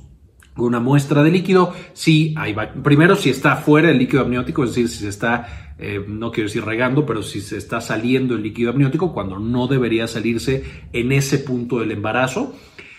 una 0.56 0.80
muestra 0.80 1.22
de 1.22 1.30
líquido, 1.30 1.72
si 1.92 2.34
hay, 2.36 2.54
primero 2.82 3.16
si 3.16 3.30
está 3.30 3.56
fuera 3.56 3.90
el 3.90 3.98
líquido 3.98 4.22
amniótico, 4.22 4.64
es 4.64 4.70
decir, 4.70 4.88
si 4.88 4.98
se 4.98 5.08
está, 5.08 5.74
eh, 5.78 6.04
no 6.06 6.30
quiero 6.30 6.48
decir 6.48 6.64
regando, 6.64 7.06
pero 7.06 7.22
si 7.22 7.40
se 7.40 7.56
está 7.56 7.80
saliendo 7.80 8.34
el 8.34 8.42
líquido 8.42 8.70
amniótico 8.70 9.12
cuando 9.12 9.38
no 9.38 9.66
debería 9.66 10.06
salirse 10.06 10.64
en 10.92 11.12
ese 11.12 11.38
punto 11.38 11.80
del 11.80 11.92
embarazo. 11.92 12.54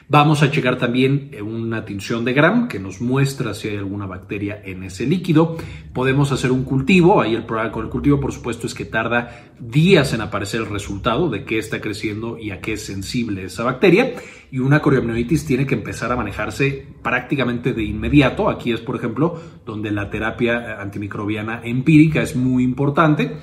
Vamos 0.07 0.43
a 0.43 0.51
checar 0.51 0.77
también 0.77 1.29
eh, 1.31 1.41
una 1.41 1.85
tinción 1.85 2.25
de 2.25 2.33
Gram 2.33 2.67
que 2.67 2.79
nos 2.79 3.01
muestra 3.01 3.53
si 3.53 3.69
hay 3.69 3.77
alguna 3.77 4.05
bacteria 4.05 4.61
en 4.63 4.83
ese 4.83 5.05
líquido. 5.05 5.57
Podemos 5.93 6.31
hacer 6.31 6.51
un 6.51 6.63
cultivo. 6.63 7.21
Ahí 7.21 7.33
el 7.33 7.45
problema 7.45 7.71
con 7.71 7.85
el 7.85 7.89
cultivo, 7.89 8.19
por 8.19 8.33
supuesto, 8.33 8.67
es 8.67 8.73
que 8.73 8.85
tarda 8.85 9.51
días 9.59 10.13
en 10.13 10.21
aparecer 10.21 10.61
el 10.61 10.69
resultado 10.69 11.29
de 11.29 11.45
qué 11.45 11.57
está 11.57 11.79
creciendo 11.79 12.37
y 12.37 12.51
a 12.51 12.59
qué 12.59 12.73
es 12.73 12.85
sensible 12.85 13.45
esa 13.45 13.63
bacteria. 13.63 14.13
Y 14.51 14.59
una 14.59 14.81
coriamnionitis 14.81 15.45
tiene 15.45 15.65
que 15.65 15.75
empezar 15.75 16.11
a 16.11 16.17
manejarse 16.17 16.85
prácticamente 17.01 17.73
de 17.73 17.83
inmediato. 17.83 18.49
Aquí 18.49 18.73
es, 18.73 18.81
por 18.81 18.97
ejemplo, 18.97 19.39
donde 19.65 19.91
la 19.91 20.09
terapia 20.09 20.81
antimicrobiana 20.81 21.61
empírica 21.63 22.21
es 22.21 22.35
muy 22.35 22.63
importante 22.63 23.37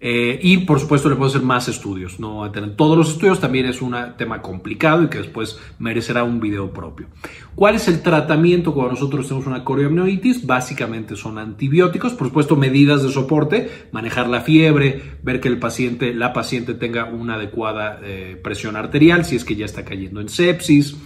eh, 0.00 0.38
y 0.42 0.58
por 0.58 0.80
supuesto 0.80 1.08
le 1.08 1.16
puedo 1.16 1.30
hacer 1.30 1.42
más 1.42 1.68
estudios, 1.68 2.20
no 2.20 2.50
todos 2.76 2.98
los 2.98 3.10
estudios, 3.10 3.40
también 3.40 3.66
es 3.66 3.80
un 3.80 3.96
tema 4.18 4.42
complicado 4.42 5.04
y 5.04 5.08
que 5.08 5.18
después 5.18 5.58
merecerá 5.78 6.24
un 6.24 6.40
video 6.40 6.72
propio. 6.72 7.06
¿Cuál 7.54 7.76
es 7.76 7.88
el 7.88 8.02
tratamiento 8.02 8.74
cuando 8.74 8.92
nosotros 8.92 9.26
tenemos 9.26 9.46
una 9.46 9.64
coriamnionitis? 9.64 10.46
Básicamente 10.46 11.16
son 11.16 11.38
antibióticos, 11.38 12.12
por 12.12 12.28
supuesto 12.28 12.56
medidas 12.56 13.02
de 13.02 13.10
soporte, 13.10 13.70
manejar 13.92 14.28
la 14.28 14.40
fiebre, 14.40 15.02
ver 15.22 15.40
que 15.40 15.48
el 15.48 15.58
paciente, 15.58 16.12
la 16.12 16.32
paciente 16.32 16.74
tenga 16.74 17.04
una 17.04 17.34
adecuada 17.34 18.00
eh, 18.02 18.38
presión 18.42 18.76
arterial, 18.76 19.24
si 19.24 19.36
es 19.36 19.44
que 19.44 19.56
ya 19.56 19.64
está 19.64 19.84
cayendo 19.84 20.20
en 20.20 20.28
sepsis, 20.28 20.96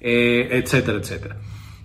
eh, 0.00 0.48
etcétera, 0.50 0.98
etcétera. 0.98 1.36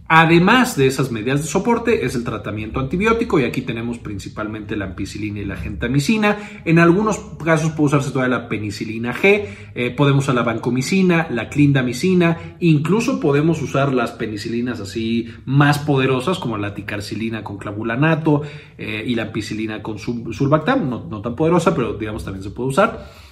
Además 0.08 0.76
de 0.76 0.86
esas 0.86 1.12
medidas 1.12 1.42
de 1.42 1.48
soporte 1.48 2.06
es 2.06 2.14
el 2.14 2.26
tratamiento 2.26 2.80
antibiótico 2.80 3.40
y 3.40 3.46
aquí 3.46 3.62
tenemos 3.62 4.00
principalmente 4.00 4.76
la 4.76 4.86
ampicilina 4.86 5.40
y 5.40 5.46
la 5.46 5.56
gentamicina. 5.56 6.38
En 6.66 6.78
algunos 6.78 7.18
casos 7.44 7.72
puede 7.72 7.88
usarse 7.88 8.12
todavía 8.12 8.38
la 8.38 8.50
penicilina 8.50 9.14
G, 9.14 9.46
eh, 9.74 9.92
podemos 9.92 10.26
usar 10.26 10.36
la 10.36 10.44
vancomicina, 10.44 11.28
la 11.30 11.48
clindamicina, 11.48 12.58
incluso 12.60 13.22
podemos 13.22 13.62
usar 13.62 13.94
las 13.94 14.12
penicilinas 14.12 14.82
así 14.82 15.30
más 15.46 15.80
poderosas 15.80 16.38
como 16.38 16.58
la 16.58 16.74
ticarcilina 16.74 17.44
con 17.44 17.58
clavulanato 17.58 18.42
eh, 18.78 19.04
y 19.08 19.16
la 19.16 19.24
ampicilina 19.24 19.82
con 19.82 20.00
sulbactam, 20.00 20.90
no, 20.90 21.08
no 21.10 21.22
tan 21.22 21.36
poderosa, 21.36 21.74
pero 21.74 21.94
digamos 21.94 22.26
también 22.26 22.44
se 22.44 22.50
puede 22.50 22.70
usar 22.70 23.23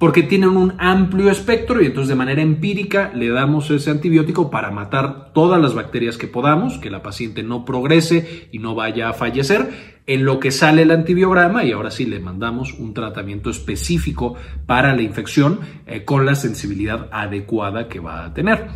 porque 0.00 0.22
tienen 0.22 0.56
un 0.56 0.72
amplio 0.78 1.30
espectro 1.30 1.82
y 1.82 1.86
entonces 1.86 2.08
de 2.08 2.14
manera 2.14 2.40
empírica 2.40 3.12
le 3.14 3.28
damos 3.28 3.70
ese 3.70 3.90
antibiótico 3.90 4.50
para 4.50 4.70
matar 4.70 5.34
todas 5.34 5.60
las 5.60 5.74
bacterias 5.74 6.16
que 6.16 6.26
podamos, 6.26 6.78
que 6.78 6.88
la 6.88 7.02
paciente 7.02 7.42
no 7.42 7.66
progrese 7.66 8.48
y 8.50 8.60
no 8.60 8.74
vaya 8.74 9.10
a 9.10 9.12
fallecer, 9.12 10.00
en 10.06 10.24
lo 10.24 10.40
que 10.40 10.52
sale 10.52 10.82
el 10.82 10.90
antibiograma 10.90 11.64
y 11.64 11.72
ahora 11.72 11.90
sí 11.90 12.06
le 12.06 12.18
mandamos 12.18 12.72
un 12.72 12.94
tratamiento 12.94 13.50
específico 13.50 14.36
para 14.64 14.96
la 14.96 15.02
infección 15.02 15.60
eh, 15.86 16.02
con 16.02 16.24
la 16.24 16.34
sensibilidad 16.34 17.10
adecuada 17.12 17.86
que 17.86 18.00
va 18.00 18.24
a 18.24 18.32
tener. 18.32 18.68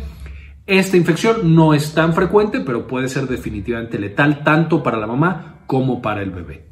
Esta 0.67 0.95
infección 0.95 1.55
no 1.55 1.73
es 1.73 1.95
tan 1.95 2.13
frecuente, 2.13 2.59
pero 2.59 2.85
puede 2.85 3.09
ser 3.09 3.25
definitivamente 3.27 3.97
letal 3.97 4.43
tanto 4.43 4.83
para 4.83 4.99
la 4.99 5.07
mamá 5.07 5.63
como 5.65 6.03
para 6.03 6.21
el 6.21 6.29
bebé. 6.29 6.67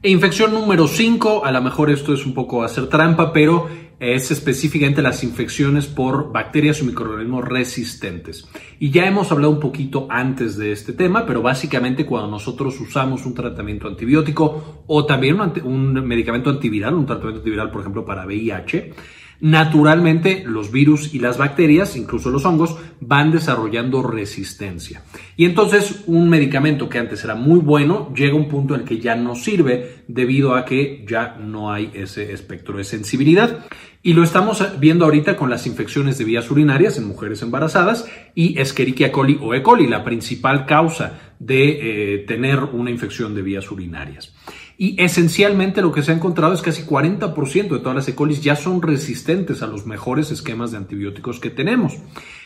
E 0.00 0.10
infección 0.10 0.54
número 0.54 0.86
5, 0.86 1.44
a 1.44 1.50
lo 1.50 1.60
mejor 1.60 1.90
esto 1.90 2.14
es 2.14 2.24
un 2.24 2.32
poco 2.32 2.62
hacer 2.62 2.86
trampa, 2.88 3.32
pero 3.32 3.68
es 3.98 4.30
específicamente 4.30 5.02
las 5.02 5.24
infecciones 5.24 5.88
por 5.88 6.30
bacterias 6.30 6.80
o 6.80 6.84
microorganismos 6.84 7.44
resistentes. 7.44 8.46
Y 8.78 8.90
ya 8.90 9.06
hemos 9.06 9.32
hablado 9.32 9.52
un 9.52 9.58
poquito 9.58 10.06
antes 10.08 10.56
de 10.56 10.70
este 10.70 10.92
tema, 10.92 11.26
pero 11.26 11.42
básicamente 11.42 12.06
cuando 12.06 12.30
nosotros 12.30 12.78
usamos 12.78 13.26
un 13.26 13.34
tratamiento 13.34 13.88
antibiótico 13.88 14.84
o 14.86 15.04
también 15.04 15.40
un, 15.40 15.52
un 15.64 16.06
medicamento 16.06 16.48
antiviral, 16.48 16.94
un 16.94 17.04
tratamiento 17.04 17.40
antiviral, 17.40 17.72
por 17.72 17.80
ejemplo, 17.80 18.04
para 18.04 18.24
VIH, 18.24 18.94
Naturalmente, 19.40 20.42
los 20.44 20.72
virus 20.72 21.14
y 21.14 21.20
las 21.20 21.38
bacterias, 21.38 21.96
incluso 21.96 22.30
los 22.30 22.44
hongos, 22.44 22.76
van 23.00 23.30
desarrollando 23.30 24.02
resistencia. 24.02 25.02
Y 25.36 25.44
entonces 25.44 26.02
un 26.06 26.28
medicamento 26.28 26.88
que 26.88 26.98
antes 26.98 27.22
era 27.22 27.36
muy 27.36 27.60
bueno 27.60 28.12
llega 28.16 28.32
a 28.32 28.36
un 28.36 28.48
punto 28.48 28.74
en 28.74 28.80
el 28.80 28.86
que 28.86 28.98
ya 28.98 29.14
no 29.14 29.36
sirve 29.36 30.02
debido 30.08 30.56
a 30.56 30.64
que 30.64 31.04
ya 31.08 31.36
no 31.40 31.70
hay 31.70 31.90
ese 31.94 32.32
espectro 32.32 32.78
de 32.78 32.84
sensibilidad. 32.84 33.64
Y 34.02 34.14
lo 34.14 34.24
estamos 34.24 34.64
viendo 34.80 35.04
ahorita 35.04 35.36
con 35.36 35.50
las 35.50 35.66
infecciones 35.66 36.18
de 36.18 36.24
vías 36.24 36.50
urinarias 36.50 36.98
en 36.98 37.06
mujeres 37.06 37.42
embarazadas 37.42 38.06
y 38.34 38.58
Escherichia 38.58 39.12
coli 39.12 39.38
o 39.40 39.54
E. 39.54 39.62
coli, 39.62 39.86
la 39.86 40.02
principal 40.02 40.66
causa 40.66 41.34
de 41.38 42.14
eh, 42.14 42.18
tener 42.26 42.58
una 42.58 42.90
infección 42.90 43.34
de 43.34 43.42
vías 43.42 43.70
urinarias. 43.70 44.34
Y 44.80 44.94
esencialmente 45.02 45.82
lo 45.82 45.90
que 45.90 46.04
se 46.04 46.12
ha 46.12 46.14
encontrado 46.14 46.54
es 46.54 46.62
que 46.62 46.70
casi 46.70 46.84
40% 46.84 47.68
de 47.68 47.78
todas 47.80 47.96
las 47.96 48.06
E. 48.06 48.14
coli 48.14 48.36
ya 48.36 48.54
son 48.54 48.80
resistentes 48.80 49.60
a 49.60 49.66
los 49.66 49.86
mejores 49.86 50.30
esquemas 50.30 50.70
de 50.70 50.76
antibióticos 50.76 51.40
que 51.40 51.50
tenemos. 51.50 51.94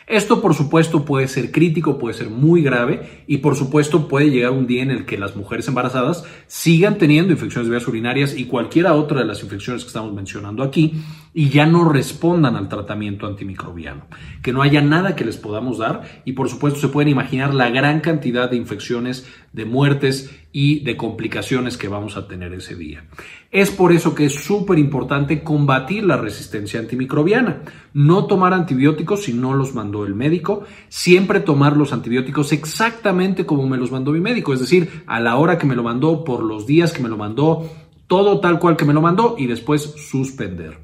Esto 0.07 0.41
por 0.41 0.55
supuesto 0.55 1.05
puede 1.05 1.29
ser 1.29 1.53
crítico, 1.53 1.99
puede 1.99 2.15
ser 2.15 2.31
muy 2.31 2.63
grave 2.63 3.25
y 3.27 3.39
por 3.39 3.55
supuesto 3.55 4.09
puede 4.09 4.31
llegar 4.31 4.53
un 4.53 4.67
día 4.67 4.83
en 4.83 4.91
el 4.91 5.05
que 5.05 5.19
las 5.19 5.37
mujeres 5.37 5.69
embarazadas 5.69 6.25
sigan 6.47 6.97
teniendo 6.97 7.35
infecciones 7.35 7.69
de 7.69 7.77
vías 7.77 7.87
urinarias 7.87 8.35
y 8.35 8.47
cualquiera 8.47 8.95
otra 8.95 9.21
de 9.21 9.27
las 9.27 9.43
infecciones 9.43 9.83
que 9.83 9.89
estamos 9.89 10.15
mencionando 10.15 10.63
aquí 10.63 11.03
y 11.35 11.49
ya 11.49 11.65
no 11.65 11.89
respondan 11.89 12.57
al 12.57 12.69
tratamiento 12.69 13.27
antimicrobiano, 13.27 14.07
que 14.43 14.53
no 14.53 14.63
haya 14.63 14.83
nada 14.83 15.17
que 15.17 15.25
les 15.25 15.39
podamos 15.39 15.79
dar 15.79 16.23
y 16.25 16.33
por 16.33 16.49
supuesto 16.49 16.81
se 16.81 16.89
pueden 16.89 17.09
imaginar 17.09 17.55
la 17.55 17.71
gran 17.71 18.01
cantidad 18.01 18.51
de 18.51 18.57
infecciones, 18.57 19.27
de 19.53 19.65
muertes 19.65 20.31
y 20.53 20.81
de 20.81 20.99
complicaciones 20.99 21.79
que 21.79 21.89
vamos 21.89 22.19
a 22.19 22.29
tener 22.29 22.53
ese 22.53 22.75
día. 22.75 23.05
Es 23.51 23.71
por 23.71 23.93
eso 23.93 24.15
que 24.15 24.27
es 24.27 24.35
súper 24.35 24.79
importante 24.79 25.43
combatir 25.43 26.05
la 26.05 26.19
resistencia 26.19 26.79
antimicrobiana, 26.79 27.63
no 27.95 28.27
tomar 28.27 28.53
antibióticos 28.53 29.25
si 29.25 29.33
no 29.33 29.55
los 29.55 29.75
mandó 29.75 30.05
el 30.05 30.15
médico, 30.15 30.65
siempre 30.89 31.41
tomar 31.41 31.77
los 31.79 31.95
antibióticos 31.95 32.53
exactamente 32.53 33.47
como 33.47 33.67
me 33.67 33.79
los 33.79 33.91
mandó 33.91 34.13
mi 34.13 34.21
médico, 34.21 34.53
es 34.53 34.61
decir, 34.61 35.05
a 35.07 35.21
la 35.21 35.37
hora 35.37 35.57
que 35.57 35.67
me 35.67 35.77
lo 35.77 35.83
mandó, 35.83 36.25
por 36.25 36.43
los 36.43 36.67
días 36.67 36.93
que 36.93 37.03
me 37.03 37.09
lo 37.09 37.17
mandó, 37.17 37.71
todo 38.07 38.41
tal 38.41 38.59
cual 38.59 38.77
que 38.77 38.85
me 38.85 38.93
lo 38.93 39.01
mandó 39.01 39.37
y 39.39 39.47
después 39.47 39.83
suspender. 39.83 40.79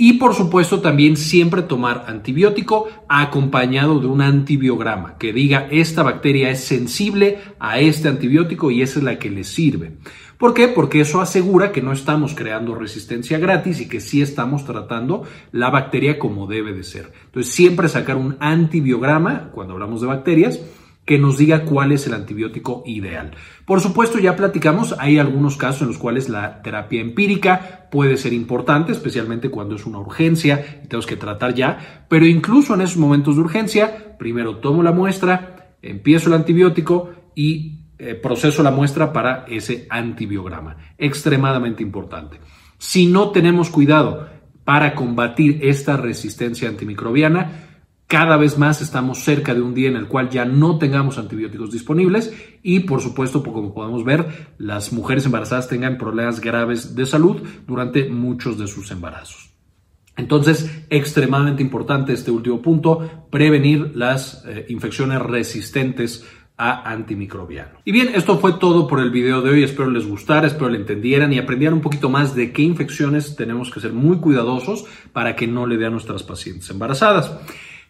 Y 0.00 0.12
por 0.12 0.32
supuesto 0.32 0.80
también 0.80 1.16
siempre 1.16 1.62
tomar 1.62 2.04
antibiótico 2.06 2.88
acompañado 3.08 3.98
de 3.98 4.06
un 4.06 4.22
antibiograma 4.22 5.18
que 5.18 5.32
diga 5.32 5.66
esta 5.72 6.04
bacteria 6.04 6.50
es 6.50 6.62
sensible 6.62 7.40
a 7.58 7.80
este 7.80 8.06
antibiótico 8.06 8.70
y 8.70 8.80
esa 8.80 9.00
es 9.00 9.04
la 9.04 9.18
que 9.18 9.28
le 9.28 9.42
sirve. 9.42 9.94
¿Por 10.38 10.54
qué? 10.54 10.68
Porque 10.68 11.00
eso 11.00 11.20
asegura 11.20 11.72
que 11.72 11.82
no 11.82 11.90
estamos 11.92 12.36
creando 12.36 12.76
resistencia 12.76 13.40
gratis 13.40 13.80
y 13.80 13.88
que 13.88 13.98
sí 13.98 14.22
estamos 14.22 14.64
tratando 14.64 15.24
la 15.50 15.68
bacteria 15.68 16.20
como 16.20 16.46
debe 16.46 16.72
de 16.72 16.84
ser. 16.84 17.12
Entonces 17.24 17.52
siempre 17.52 17.88
sacar 17.88 18.14
un 18.14 18.36
antibiograma 18.38 19.50
cuando 19.50 19.74
hablamos 19.74 20.00
de 20.00 20.06
bacterias 20.06 20.60
que 21.08 21.18
nos 21.18 21.38
diga 21.38 21.64
cuál 21.64 21.92
es 21.92 22.06
el 22.06 22.12
antibiótico 22.12 22.82
ideal. 22.84 23.30
Por 23.64 23.80
supuesto, 23.80 24.18
ya 24.18 24.36
platicamos, 24.36 24.94
hay 24.98 25.18
algunos 25.18 25.56
casos 25.56 25.80
en 25.80 25.88
los 25.88 25.96
cuales 25.96 26.28
la 26.28 26.60
terapia 26.60 27.00
empírica 27.00 27.88
puede 27.90 28.18
ser 28.18 28.34
importante, 28.34 28.92
especialmente 28.92 29.48
cuando 29.48 29.76
es 29.76 29.86
una 29.86 30.00
urgencia 30.00 30.82
y 30.84 30.86
tenemos 30.86 31.06
que 31.06 31.16
tratar 31.16 31.54
ya, 31.54 32.04
pero 32.10 32.26
incluso 32.26 32.74
en 32.74 32.82
esos 32.82 32.98
momentos 32.98 33.36
de 33.36 33.40
urgencia, 33.40 34.18
primero 34.18 34.58
tomo 34.58 34.82
la 34.82 34.92
muestra, 34.92 35.76
empiezo 35.80 36.28
el 36.28 36.34
antibiótico 36.34 37.08
y 37.34 37.86
eh, 37.98 38.14
proceso 38.14 38.62
la 38.62 38.70
muestra 38.70 39.10
para 39.10 39.46
ese 39.48 39.86
antibiograma. 39.88 40.76
Extremadamente 40.98 41.82
importante. 41.82 42.38
Si 42.76 43.06
no 43.06 43.30
tenemos 43.30 43.70
cuidado 43.70 44.28
para 44.62 44.94
combatir 44.94 45.60
esta 45.62 45.96
resistencia 45.96 46.68
antimicrobiana, 46.68 47.67
cada 48.08 48.38
vez 48.38 48.56
más 48.56 48.80
estamos 48.80 49.18
cerca 49.18 49.54
de 49.54 49.60
un 49.60 49.74
día 49.74 49.90
en 49.90 49.96
el 49.96 50.08
cual 50.08 50.30
ya 50.30 50.46
no 50.46 50.78
tengamos 50.78 51.18
antibióticos 51.18 51.70
disponibles 51.70 52.34
y 52.62 52.80
por 52.80 53.02
supuesto, 53.02 53.42
como 53.42 53.74
podemos 53.74 54.02
ver, 54.02 54.48
las 54.56 54.94
mujeres 54.94 55.26
embarazadas 55.26 55.68
tengan 55.68 55.98
problemas 55.98 56.40
graves 56.40 56.96
de 56.96 57.04
salud 57.04 57.42
durante 57.66 58.08
muchos 58.08 58.58
de 58.58 58.66
sus 58.66 58.90
embarazos. 58.90 59.50
Entonces, 60.16 60.84
extremadamente 60.88 61.62
importante 61.62 62.14
este 62.14 62.30
último 62.30 62.62
punto, 62.62 63.28
prevenir 63.30 63.92
las 63.94 64.42
eh, 64.46 64.64
infecciones 64.70 65.20
resistentes 65.20 66.26
a 66.56 66.90
antimicrobiano. 66.90 67.78
Y 67.84 67.92
bien, 67.92 68.10
esto 68.14 68.38
fue 68.38 68.54
todo 68.54 68.88
por 68.88 69.00
el 69.00 69.10
video 69.10 69.42
de 69.42 69.50
hoy. 69.50 69.62
Espero 69.62 69.90
les 69.90 70.08
gustara, 70.08 70.48
espero 70.48 70.70
le 70.70 70.78
entendieran 70.78 71.32
y 71.32 71.38
aprendieran 71.38 71.74
un 71.74 71.82
poquito 71.82 72.08
más 72.08 72.34
de 72.34 72.52
qué 72.52 72.62
infecciones 72.62 73.36
tenemos 73.36 73.70
que 73.70 73.80
ser 73.80 73.92
muy 73.92 74.16
cuidadosos 74.16 74.86
para 75.12 75.36
que 75.36 75.46
no 75.46 75.66
le 75.66 75.76
dé 75.76 75.86
a 75.86 75.90
nuestras 75.90 76.24
pacientes 76.24 76.68
embarazadas. 76.70 77.32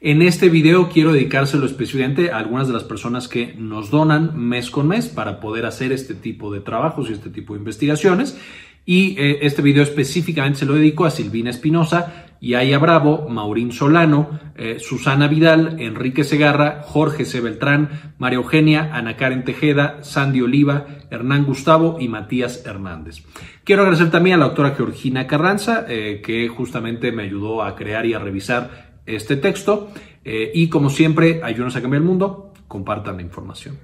En 0.00 0.22
este 0.22 0.48
video 0.48 0.88
quiero 0.88 1.12
dedicárselo 1.12 1.66
especialmente 1.66 2.30
a 2.30 2.38
algunas 2.38 2.68
de 2.68 2.72
las 2.72 2.84
personas 2.84 3.26
que 3.26 3.54
nos 3.58 3.90
donan 3.90 4.38
mes 4.38 4.70
con 4.70 4.86
mes 4.86 5.08
para 5.08 5.40
poder 5.40 5.66
hacer 5.66 5.90
este 5.90 6.14
tipo 6.14 6.52
de 6.52 6.60
trabajos 6.60 7.10
y 7.10 7.14
este 7.14 7.30
tipo 7.30 7.54
de 7.54 7.58
investigaciones. 7.58 8.38
Y 8.86 9.18
eh, 9.18 9.40
este 9.42 9.60
video 9.60 9.82
específicamente 9.82 10.60
se 10.60 10.66
lo 10.66 10.74
dedico 10.74 11.04
a 11.04 11.10
Silvina 11.10 11.50
Espinosa, 11.50 12.28
Yaya 12.40 12.78
Bravo, 12.78 13.28
Maurín 13.28 13.72
Solano, 13.72 14.38
eh, 14.56 14.78
Susana 14.78 15.26
Vidal, 15.26 15.80
Enrique 15.80 16.22
Segarra, 16.22 16.80
Jorge 16.84 17.24
C. 17.24 17.40
Beltrán, 17.40 18.14
María 18.18 18.38
Eugenia, 18.38 18.90
Ana 18.94 19.16
Karen 19.16 19.42
Tejeda, 19.44 19.98
Sandy 20.04 20.42
Oliva, 20.42 20.86
Hernán 21.10 21.44
Gustavo 21.44 21.98
y 21.98 22.06
Matías 22.06 22.64
Hernández. 22.64 23.24
Quiero 23.64 23.82
agradecer 23.82 24.12
también 24.12 24.36
a 24.36 24.38
la 24.38 24.46
doctora 24.46 24.76
Georgina 24.76 25.26
Carranza, 25.26 25.84
eh, 25.88 26.22
que 26.24 26.46
justamente 26.48 27.10
me 27.10 27.24
ayudó 27.24 27.64
a 27.64 27.74
crear 27.74 28.06
y 28.06 28.14
a 28.14 28.20
revisar 28.20 28.87
este 29.08 29.36
texto. 29.36 29.90
Eh, 30.24 30.50
y 30.54 30.68
como 30.68 30.90
siempre, 30.90 31.40
ayúdenos 31.42 31.76
a 31.76 31.82
cambiar 31.82 32.02
el 32.02 32.08
mundo, 32.08 32.52
compartan 32.68 33.16
la 33.16 33.22
información. 33.22 33.78